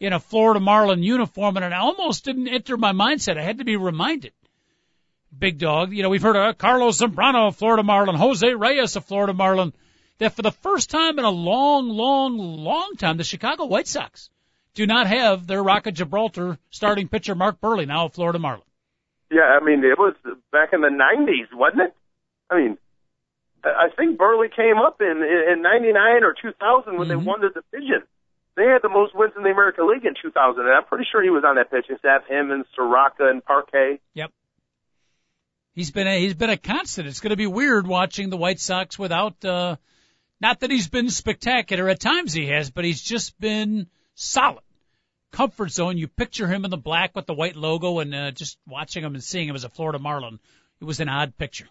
[0.01, 3.39] in a Florida Marlin uniform, and it almost didn't enter my mindset.
[3.39, 4.33] I had to be reminded.
[5.39, 9.01] Big dog, you know, we've heard of Carlos Zambrano, a Florida Marlin, Jose Reyes, a
[9.01, 9.73] Florida Marlin,
[10.19, 14.29] that for the first time in a long, long, long time, the Chicago White Sox
[14.75, 18.63] do not have their Rock of Gibraltar starting pitcher Mark Buehrle, now a Florida Marlin.
[19.31, 20.15] yeah, I mean, it was
[20.51, 21.95] back in the '90s, wasn't it?
[22.51, 22.79] I mean,
[23.63, 25.23] I think Buehrle came up in
[25.53, 27.25] in '99 or 2000 when they Mhm.
[27.25, 28.03] won the division.
[28.57, 31.23] They had the most wins in the American League in 2000, and I'm pretty sure
[31.23, 32.27] he was on that pitching staff.
[32.29, 34.01] Him and Sirotka and Parque.
[34.15, 34.31] Yep.
[35.73, 37.07] He's been a, he's been a constant.
[37.09, 39.43] It's going to be weird watching the White Sox without.
[39.45, 39.77] uh
[40.41, 44.65] Not that he's been spectacular at times, he has, but he's just been solid.
[45.33, 45.97] Comfort zone.
[45.97, 49.15] You picture him in the black with the white logo, and uh, just watching him
[49.15, 50.41] and seeing him as a Florida Marlin,
[50.81, 51.69] it was an odd picture.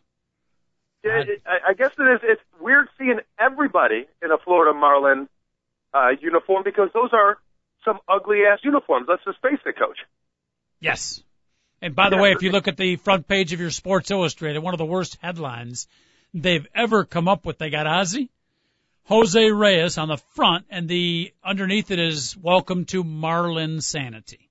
[1.03, 1.29] Yeah, Odd.
[1.29, 2.19] it, I I guess it is.
[2.23, 5.27] It's weird seeing everybody in a Florida Marlin
[5.93, 7.37] uh, uniform because those are
[7.85, 9.07] some ugly ass uniforms.
[9.09, 9.97] Let's just face it, Coach.
[10.79, 11.23] Yes.
[11.81, 12.21] And by the Yeah.
[12.23, 14.85] way, if you look at the front page of your Sports Illustrated, one of the
[14.85, 15.87] worst headlines
[16.33, 18.29] they've ever come up with, they got Ozzy,
[19.05, 24.49] Jose Reyes on the front, and the underneath it is "Welcome to Marlin Sanity."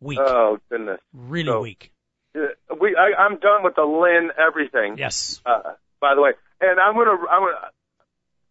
[0.00, 1.00] Weak, Oh goodness.
[1.12, 1.92] really so- weak.
[2.36, 4.96] Uh, We, I, I'm done with the Lin everything.
[4.98, 5.40] Yes.
[5.44, 6.30] Uh, by the way,
[6.60, 7.70] and I'm gonna, I'm gonna.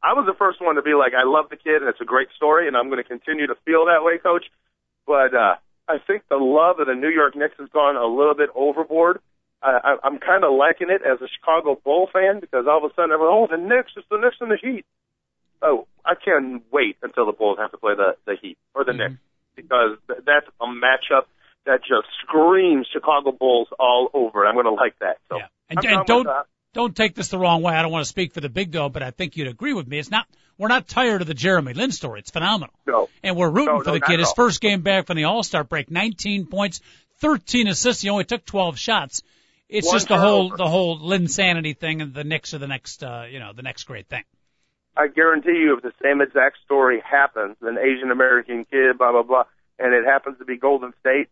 [0.08, 2.06] I was the first one to be like, I love the kid, and it's a
[2.08, 4.46] great story, and I'm going to continue to feel that way, Coach.
[5.06, 8.34] But uh, I think the love of the New York Knicks has gone a little
[8.36, 9.20] bit overboard.
[9.62, 12.90] Uh, I, I'm kind of liking it as a Chicago Bull fan because all of
[12.90, 14.86] a sudden everyone, oh, the Knicks, it's the Knicks and the Heat.
[15.62, 18.92] Oh, I can't wait until the Bulls have to play the the Heat or the
[18.94, 18.98] Mhm.
[18.98, 19.22] Knicks
[19.56, 21.26] because th- that's a matchup
[21.66, 24.46] that just screams Chicago Bulls all over.
[24.46, 25.18] I'm going to like that.
[25.28, 25.48] So Yeah.
[25.70, 26.46] And, and don't that.
[26.78, 27.74] Don't take this the wrong way.
[27.74, 29.88] I don't want to speak for the big dog, but I think you'd agree with
[29.88, 29.98] me.
[29.98, 30.28] It's not
[30.60, 32.20] we're not tired of the Jeremy Lin story.
[32.20, 32.74] It's phenomenal.
[32.86, 33.10] No.
[33.24, 34.20] And we're rooting No, for no, the kid.
[34.20, 36.82] His first game back from the All Star break, 19 points,
[37.20, 38.04] 13 assists.
[38.04, 39.24] He only took 12 shots.
[39.68, 40.58] It's One just the whole turnover.
[40.58, 43.64] the whole Lin sanity thing, and the Knicks are the next uh, you know the
[43.64, 44.24] next great thing.
[44.96, 49.24] I guarantee you, if the same exact story happens, an Asian American kid, blah blah
[49.24, 49.44] blah,
[49.80, 51.30] and it happens to be Golden State,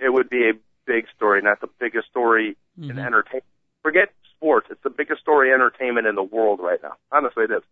[0.00, 0.52] it would be a
[0.86, 3.06] big story, not the biggest story in Mhm.
[3.06, 3.44] entertainment.
[3.82, 6.94] Forget sports; it's the biggest story in entertainment in the world right now.
[7.12, 7.62] Honestly, it is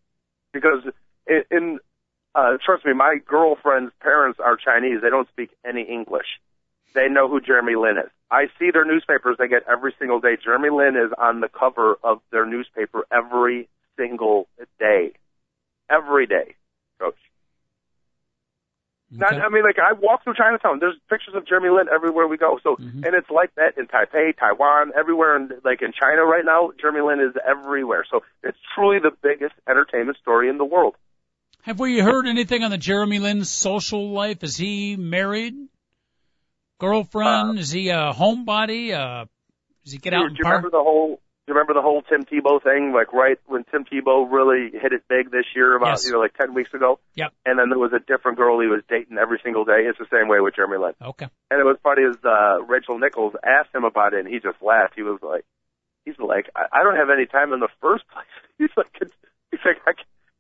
[0.53, 0.85] because
[1.27, 1.79] in, in
[2.35, 5.01] uh, trust me, my girlfriend's parents are Chinese.
[5.03, 6.41] They don't speak any English.
[6.95, 8.11] They know who Jeremy Lin is.
[8.31, 10.37] I see their newspapers they get every single day.
[10.43, 14.49] Jeremy Lin is on the cover of their newspaper every single
[14.79, 15.13] day.
[15.91, 16.55] Every day,
[16.99, 17.17] coach.
[19.19, 19.35] Not.
[19.35, 20.79] I mean, like I walk through Chinatown.
[20.81, 22.59] There's pictures of Jeremy Lin everywhere we go.
[22.63, 23.05] So, Mhm.
[23.07, 25.37] and it's like that in Taipei, Taiwan, everywhere.
[25.37, 28.05] In, like in China right now, Jeremy Lin is everywhere.
[28.11, 30.95] So it's truly the biggest entertainment story in the world.
[31.63, 34.43] Have we heard anything on the Jeremy Lin social life?
[34.43, 35.55] Is he married?
[36.79, 37.59] Girlfriend?
[37.59, 38.93] Uh, Is he a homebody?
[38.93, 39.27] Uh,
[39.85, 40.57] does he get do, out do you park?
[40.57, 41.21] remember the whole?
[41.53, 42.93] Remember the whole Tim Tebow thing?
[42.93, 46.07] Like right when Tim Tebow really hit it big this year, about Yes.
[46.07, 46.99] you know like ten weeks ago.
[47.15, 47.33] Yep.
[47.47, 49.85] And then there was a different girl he was dating every single day.
[49.89, 50.95] It's the same way with Jeremy Lin.
[51.01, 51.29] Okay.
[51.51, 54.61] And it was funny as uh, Rachel Nichols asked him about it, and he just
[54.63, 54.95] laughed.
[54.97, 55.45] He was like,
[56.05, 58.27] he's like, I, I don't have any time in the first place.
[58.59, 58.93] He's like,
[59.51, 59.93] he's like, I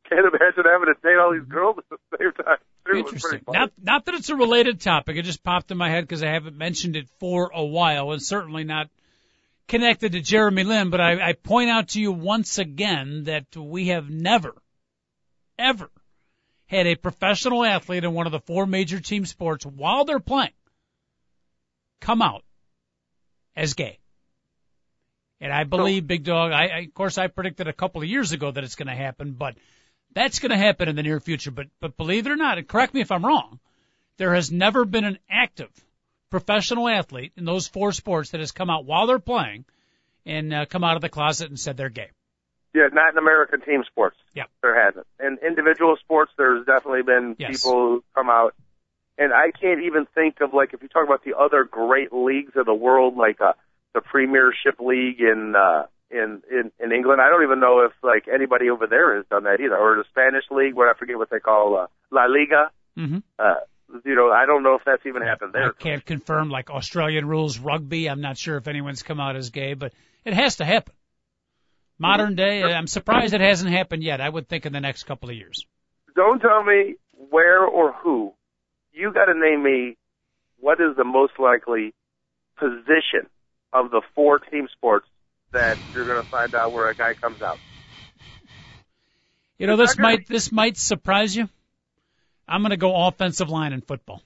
[0.08, 2.58] can't imagine having to date all these girls at the same time.
[2.94, 3.40] Interesting.
[3.48, 5.16] Not not that it's a related topic.
[5.16, 8.22] It just popped in my head because I haven't mentioned it for a while, and
[8.22, 8.88] certainly not
[9.72, 10.90] connected to Jeremy Lin.
[10.90, 14.54] But I, I point out to you once again that we have never,
[15.58, 15.90] ever
[16.66, 20.52] had a professional athlete in one of the four major team sports while they're playing
[22.02, 22.44] come out
[23.56, 23.98] as gay.
[25.40, 28.32] And I believe, Big Dog, I, I, of course, I predicted a couple of years
[28.32, 29.56] ago that it's going to happen, but
[30.14, 31.50] that's going to happen in the near future.
[31.50, 33.58] But, but believe it or not, and correct me if I'm wrong,
[34.18, 35.70] there has never been an active
[36.32, 39.66] professional athlete in those four sports that has come out while they're playing
[40.24, 42.10] and uh, come out of the closet and said they're gay.
[42.74, 44.16] Yeah, not in American team sports.
[44.34, 44.44] Yeah.
[44.62, 45.06] There hasn't.
[45.20, 47.62] In individual sports, there's definitely been Yes.
[47.62, 48.54] people who come out.
[49.18, 52.52] And I can't even think of, like, if you talk about the other great leagues
[52.56, 53.52] of the world, like uh,
[53.92, 58.26] the Premiership League in, uh, in, in, in England, I don't even know if, like,
[58.26, 59.76] anybody over there has done that either.
[59.76, 62.70] Or the Spanish League, what I forget what they call uh, La Liga.
[62.98, 63.18] Mm-hmm.
[63.38, 63.60] Uh,
[64.04, 65.72] you know, I don't know if that's even happened I there.
[65.72, 68.08] can't confirm like Australian rules rugby.
[68.08, 69.92] I'm not sure if anyone's come out as gay, but
[70.24, 70.94] it has to happen.
[71.98, 72.76] Modern day, mm-hmm.
[72.76, 74.20] I'm surprised it hasn't happened yet.
[74.20, 75.66] I would think in the next couple of years.
[76.14, 76.96] don't tell me
[77.30, 78.32] where or who.
[78.92, 79.96] You got to name me
[80.58, 81.94] what is the most likely
[82.58, 83.28] position
[83.72, 85.06] of the four team sports
[85.52, 87.58] that you're going to find out where a guy comes out.
[89.58, 91.48] You know, this might this might surprise you.
[92.48, 94.22] I'm going to go offensive line in football.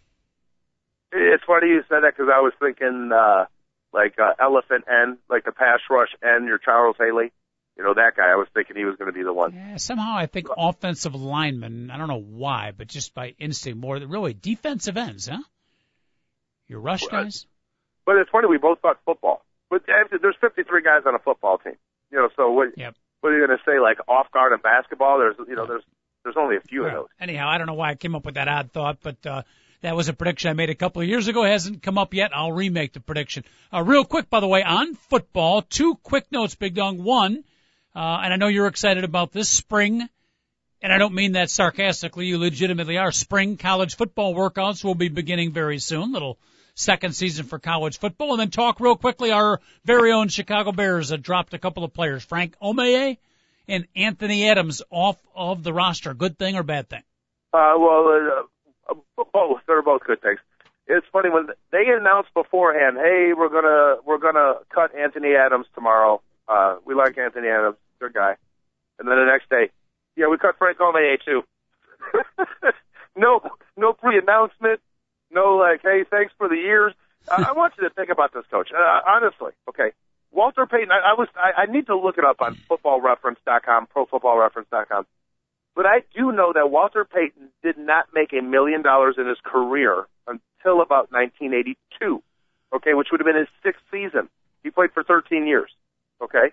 [1.13, 3.47] It's funny you said that because I was thinking uh,
[3.93, 6.47] like uh, elephant end, like the pass rush end.
[6.47, 7.33] Your Charles Haley,
[7.77, 8.31] you know that guy.
[8.31, 9.55] I was thinking he was going to be the one.
[9.55, 11.91] Yeah, somehow I think offensive linemen.
[11.91, 15.39] I don't know why, but just by instinct, more than really defensive ends, huh?
[16.69, 17.47] Your rush Well, guys.
[18.05, 19.45] But it's funny we both thought football.
[19.71, 21.77] But after- there's 53 guys on a football team.
[22.11, 22.77] You know, so what?
[22.77, 22.95] Yep.
[23.21, 23.81] What are you going to say?
[23.81, 25.19] Like off guard in basketball?
[25.19, 25.85] There's you know there's
[26.27, 27.07] there's only a few of those.
[27.21, 29.43] anyhow, I don't know why I came up with that odd thought, but uh,
[29.83, 31.45] that was a prediction I made a couple of years ago.
[31.45, 32.33] It hasn't come up yet.
[32.35, 33.45] I'll remake the prediction.
[33.73, 37.05] Uh, real quick, by the way, on football, two quick notes, Big Dong.
[37.05, 37.45] One,
[37.95, 40.09] uh, and I know you're excited about this spring,
[40.83, 42.27] and I don't mean that sarcastically.
[42.27, 43.13] You legitimately are.
[43.13, 46.13] Spring college football workouts will be beginning very soon.
[46.13, 46.39] Little
[46.75, 49.31] second season for college football, and then talk real quickly.
[49.31, 53.19] Our very own Chicago Bears have dropped a couple of players, Frank Omiyale
[53.69, 56.15] and Anthony Adams, off of the roster.
[56.15, 57.03] Good thing or bad thing?
[57.53, 59.61] Uh, well, uh, uh, both.
[59.67, 60.39] They're both good things.
[60.87, 66.23] It's funny when they announced beforehand, "Hey, we're gonna we're gonna cut Anthony Adams tomorrow.
[66.47, 68.37] Uh, we like Anthony Adams, good guy."
[68.99, 69.71] And then the next day,
[70.17, 71.43] yeah, we cut Frank Omiyale too.
[73.17, 73.41] no,
[73.77, 74.81] no pre-announcement.
[75.31, 76.95] No, like, hey, thanks for the years.
[77.31, 78.71] I, I want you to think about this, Coach.
[78.73, 79.93] Uh, honestly, okay.
[80.37, 80.93] Walter Payton.
[80.93, 81.29] I, I was.
[81.35, 85.07] I, I need to look it up on FootballReference.com, ProFootballReference.com.
[85.75, 89.39] But I do know that Walter Payton did not make a million dollars in his
[89.43, 92.23] career until about 1982.
[92.75, 94.29] Okay, which would have been his sixth season.
[94.63, 95.71] He played for 13 years.
[96.21, 96.53] Okay.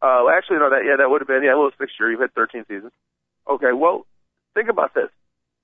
[0.00, 2.10] Uh, actually, no, that yeah, that would have been yeah, well, sixth year.
[2.10, 2.92] You've had 13 seasons.
[3.48, 4.06] Okay, well,
[4.54, 5.10] think about this.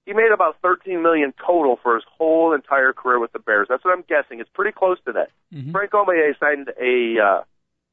[0.07, 3.69] He made about 13 million total for his whole entire career with the Bears.
[3.71, 4.39] That's what I'm guessing.
[4.41, 5.31] It's pretty close to that.
[5.53, 5.73] Mhm.
[5.73, 7.43] Frank Omiyale signed a uh,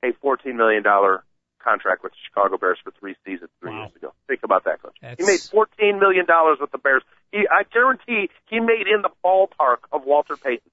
[0.03, 1.23] a 14 million dollar
[1.63, 3.83] contract with the Chicago Bears for three seasons three Wow.
[3.85, 4.13] years ago.
[4.27, 4.97] Think about that, coach.
[5.17, 7.03] He made 14 million dollars with the Bears.
[7.31, 10.69] He, I guarantee, he made in the ballpark of Walter Payton.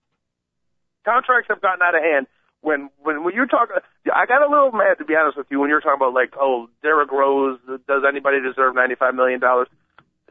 [1.04, 2.26] Contracts have gotten out of hand.
[2.60, 3.76] When when when you're talking,
[4.12, 6.34] I got a little mad to be honest with you when you're talking about like,
[6.36, 7.60] oh, Derrick Rose.
[7.86, 9.68] Does anybody deserve 95 million dollars?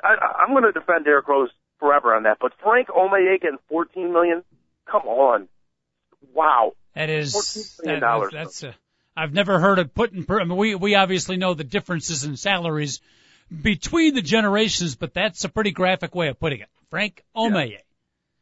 [0.04, 2.38] I, I- I'm going to defend Derrick Rose forever on that.
[2.39, 4.43] But Frank Omiyale getting 14 million?
[4.89, 5.48] Come on,
[6.34, 6.74] wow.
[6.95, 8.76] That is $14 million that- that's a,
[9.16, 10.26] I've never heard it put in.
[10.26, 13.02] Per, I mean, we we obviously know the differences in salaries
[13.62, 16.70] between the generations, but that's a pretty graphic way of putting it.
[16.91, 17.80] Frank Omiyale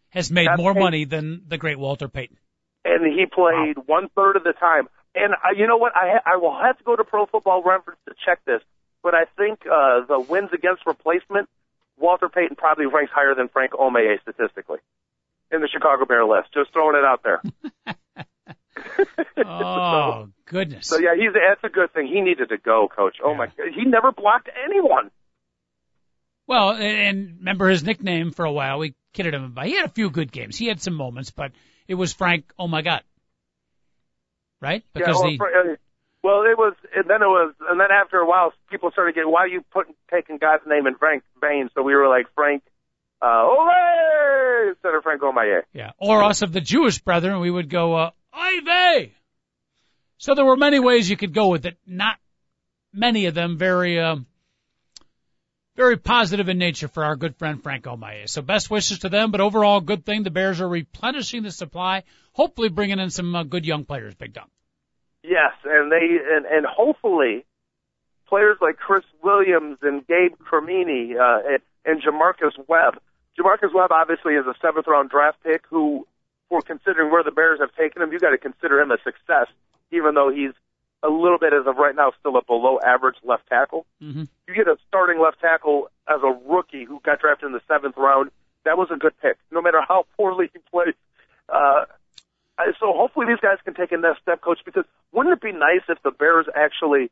[0.09, 2.37] has made That's more money than the great Walter Payton.
[2.83, 4.87] and he played one third of the time.
[5.15, 5.93] And uh, you know what?
[5.95, 8.61] I ha- I will have to go to Pro Football Reference to check this,
[9.05, 11.47] but I think uh, the wins against replacement,
[11.95, 14.79] Walter Payton probably ranks higher than Frank Omiyale statistically
[15.51, 16.51] in the Chicago Bear list.
[16.55, 17.41] Just throwing it out there.
[19.47, 20.87] Oh goodness!
[20.87, 22.07] so yeah, he's that's a good thing.
[22.07, 23.17] He needed to go, Coach.
[23.23, 23.67] Oh my, god.
[23.75, 25.11] he never blocked anyone.
[26.47, 28.79] Well, and- and remember his nickname for a while.
[28.79, 29.65] We kidded him about.
[29.67, 30.57] He had a few good games.
[30.57, 31.51] He had some moments, but
[31.87, 32.51] it was Frank.
[32.57, 33.03] Oh my God!
[34.61, 34.83] Right?
[34.93, 35.75] Because yeah, well, he Fra- uh,
[36.25, 39.31] well, it was, and then it was, and then after a while, people started getting,
[39.31, 41.69] why are you putting taking God's name in Frank vain?
[41.75, 42.63] So we were like Frank,
[43.21, 45.61] uh, Ole instead of Frank Omiyale.
[45.71, 45.91] Yeah.
[45.99, 49.11] Or us of the Jewish brethren, we would go, uh, Ive!
[50.17, 51.77] So there were many ways you could go with it.
[51.85, 52.17] Not
[52.91, 54.25] many of them very, um,
[55.75, 58.27] very positive in nature for our good friend Frank Omiyale.
[58.27, 60.23] So best wishes to them, but overall good thing.
[60.23, 62.01] The Bears are replenishing the supply,
[62.33, 64.49] hopefully bringing in some uh, good young players, Big Dom.
[65.27, 67.45] Yes, and they, and, and hopefully,
[68.27, 72.99] players like Chris Williams and Gabe Carimi, uh, and, and J'Marcus Webb.
[73.37, 76.07] J'Marcus Webb obviously is a seventh round draft pick who,
[76.49, 79.47] for considering where the Bears have taken him, you got to consider him a success,
[79.91, 80.53] even though he's
[81.03, 83.85] a little bit as of right now still a below average left tackle.
[84.01, 84.23] Mm-hmm.
[84.47, 87.95] You get a starting left tackle as a rookie who got drafted in the seventh
[87.97, 88.31] round.
[88.63, 90.95] That was a good pick, no matter how poorly he plays.
[91.49, 91.85] Uh,
[92.79, 95.81] so hopefully these guys can take a next step, coach, because wouldn't it be nice
[95.89, 97.11] if the Bears actually,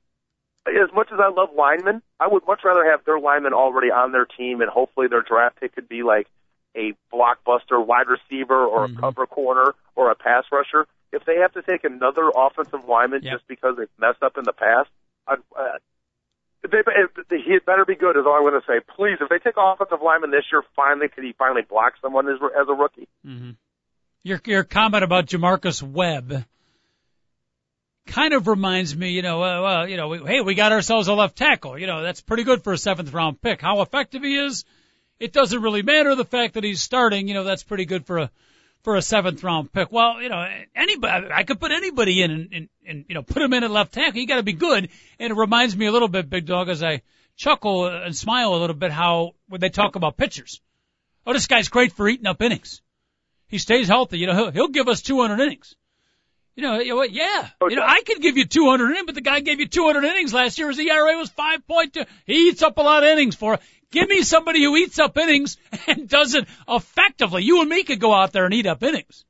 [0.67, 4.11] as much as I love linemen, I would much rather have their linemen already on
[4.11, 6.27] their team and hopefully their draft pick could be like
[6.75, 8.97] a blockbuster wide receiver or Mhm.
[8.97, 10.87] a cover corner or a pass rusher.
[11.11, 13.33] If they have to take another offensive lineman Yep.
[13.33, 14.89] just because they've messed up in the past,
[15.27, 15.77] I'd, uh,
[16.63, 18.79] they, if, he had better be good is all I'm going to say.
[18.79, 22.39] Please, if they take offensive lineman this year, finally, could he finally block someone as,
[22.57, 23.07] as a rookie?
[23.27, 23.51] Mm-hmm.
[24.23, 26.45] Your your comment about J'Marcus Webb
[28.05, 31.07] kind of reminds me, you know, uh, well, you know, we, hey, we got ourselves
[31.07, 31.77] a left tackle.
[31.77, 33.61] You know, that's pretty good for a seventh round pick.
[33.61, 34.65] How effective he is,
[35.19, 36.15] it doesn't really matter.
[36.15, 38.31] The fact that he's starting, you know, that's pretty good for a
[38.83, 39.91] for a seventh round pick.
[39.91, 40.45] Well, you know,
[40.75, 43.71] anybody, I could put anybody in and, and, and you know, put him in at
[43.71, 44.19] left tackle.
[44.19, 44.89] You got to be good.
[45.19, 47.01] And it reminds me a little bit, Big Dog, as I
[47.35, 50.61] chuckle and smile a little bit, how when they talk about pitchers.
[51.25, 52.81] Oh, this guy's great for eating up innings.
[53.53, 54.17] He stays healthy.
[54.17, 55.75] You know, he'll, he'll give us 200 innings.
[56.55, 57.11] You know, you know what?
[57.11, 57.49] Yeah.
[57.61, 60.03] Oh, you know, I could give you 200 innings, but the guy gave you 200
[60.03, 60.69] innings last year.
[60.69, 62.07] His ERA was 5.2.
[62.25, 63.59] He eats up a lot of innings for.
[63.91, 67.43] Give me somebody who eats up innings and does it effectively.
[67.43, 69.23] You and me could go out there and eat up innings.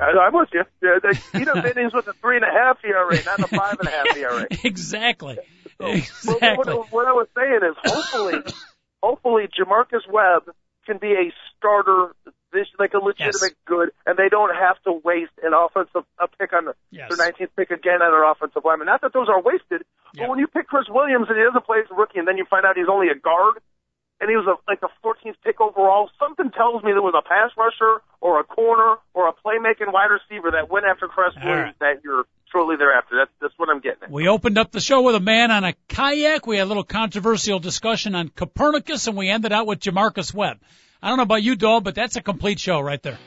[0.00, 0.64] I, I'm with you.
[0.82, 3.78] Yeah, they eat up innings with a three and a half ERA, not a five
[3.78, 4.46] and a half ERA.
[4.64, 5.38] exactly.
[5.76, 6.76] So, Exactly.
[6.76, 8.54] What, what I was saying is, hopefully,
[9.02, 10.44] hopefully, J'Marcus Webb
[10.86, 12.14] can be a starter
[12.52, 13.66] this like a legitimate Yes.
[13.66, 17.08] good, and they don't have to waste an offensive a pick on the, Yes.
[17.08, 18.86] their 19th pick again on their offensive lineman.
[18.86, 19.82] Not that those are wasted,
[20.14, 20.24] Yeah.
[20.24, 22.36] but when you pick Chris Williams and he doesn't play as a rookie, and then
[22.36, 23.58] you find out he's only a guard,
[24.20, 27.26] and he was a, like a 14th pick overall, something tells me there was a
[27.26, 31.48] pass rusher or a corner or a playmaking wide receiver that went after Chris All
[31.48, 32.22] Williams that year
[32.52, 33.16] shortly thereafter.
[33.16, 34.10] That's that's what I'm getting at.
[34.12, 36.46] We opened up the show with a man on a kayak.
[36.46, 40.58] We had a little controversial discussion on Copernicus, and we ended out with J'Marcus Webb.
[41.02, 43.18] I don't know about you, Dog, but that's a complete show right there.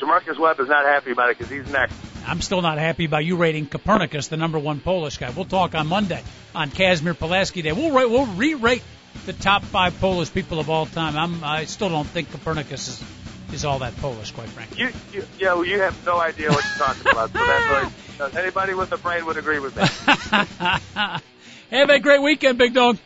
[0.00, 1.94] J'Marcus Webb is not happy about it because he's next.
[2.26, 5.30] I'm still not happy about you rating Copernicus the number one Polish guy.
[5.30, 6.22] We'll talk on Monday
[6.54, 7.72] on Casimir Pulaski Day.
[7.72, 8.82] We'll rate, we'll re-rate
[9.26, 11.16] the top five Polish people of all time.
[11.16, 13.04] I'm I still don't think Copernicus is
[13.52, 14.78] is all that Polish, quite frankly.
[14.78, 17.32] You, you, yeah, well, you have no idea what you're talking about.
[17.32, 19.84] So that's like, anybody with a brain would agree with me.
[21.70, 22.98] Have a great weekend, Big Dog.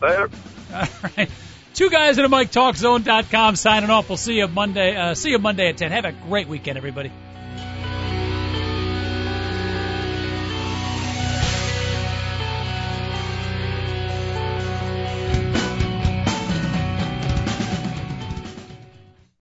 [0.00, 0.30] Later.
[0.74, 0.84] All
[1.16, 1.30] right.
[1.78, 4.08] Two guys at a mic talkzone.com signing off.
[4.08, 4.96] We'll see you Monday.
[4.96, 5.92] Uh, see you Monday at 10.
[5.92, 7.12] Have a great weekend, everybody.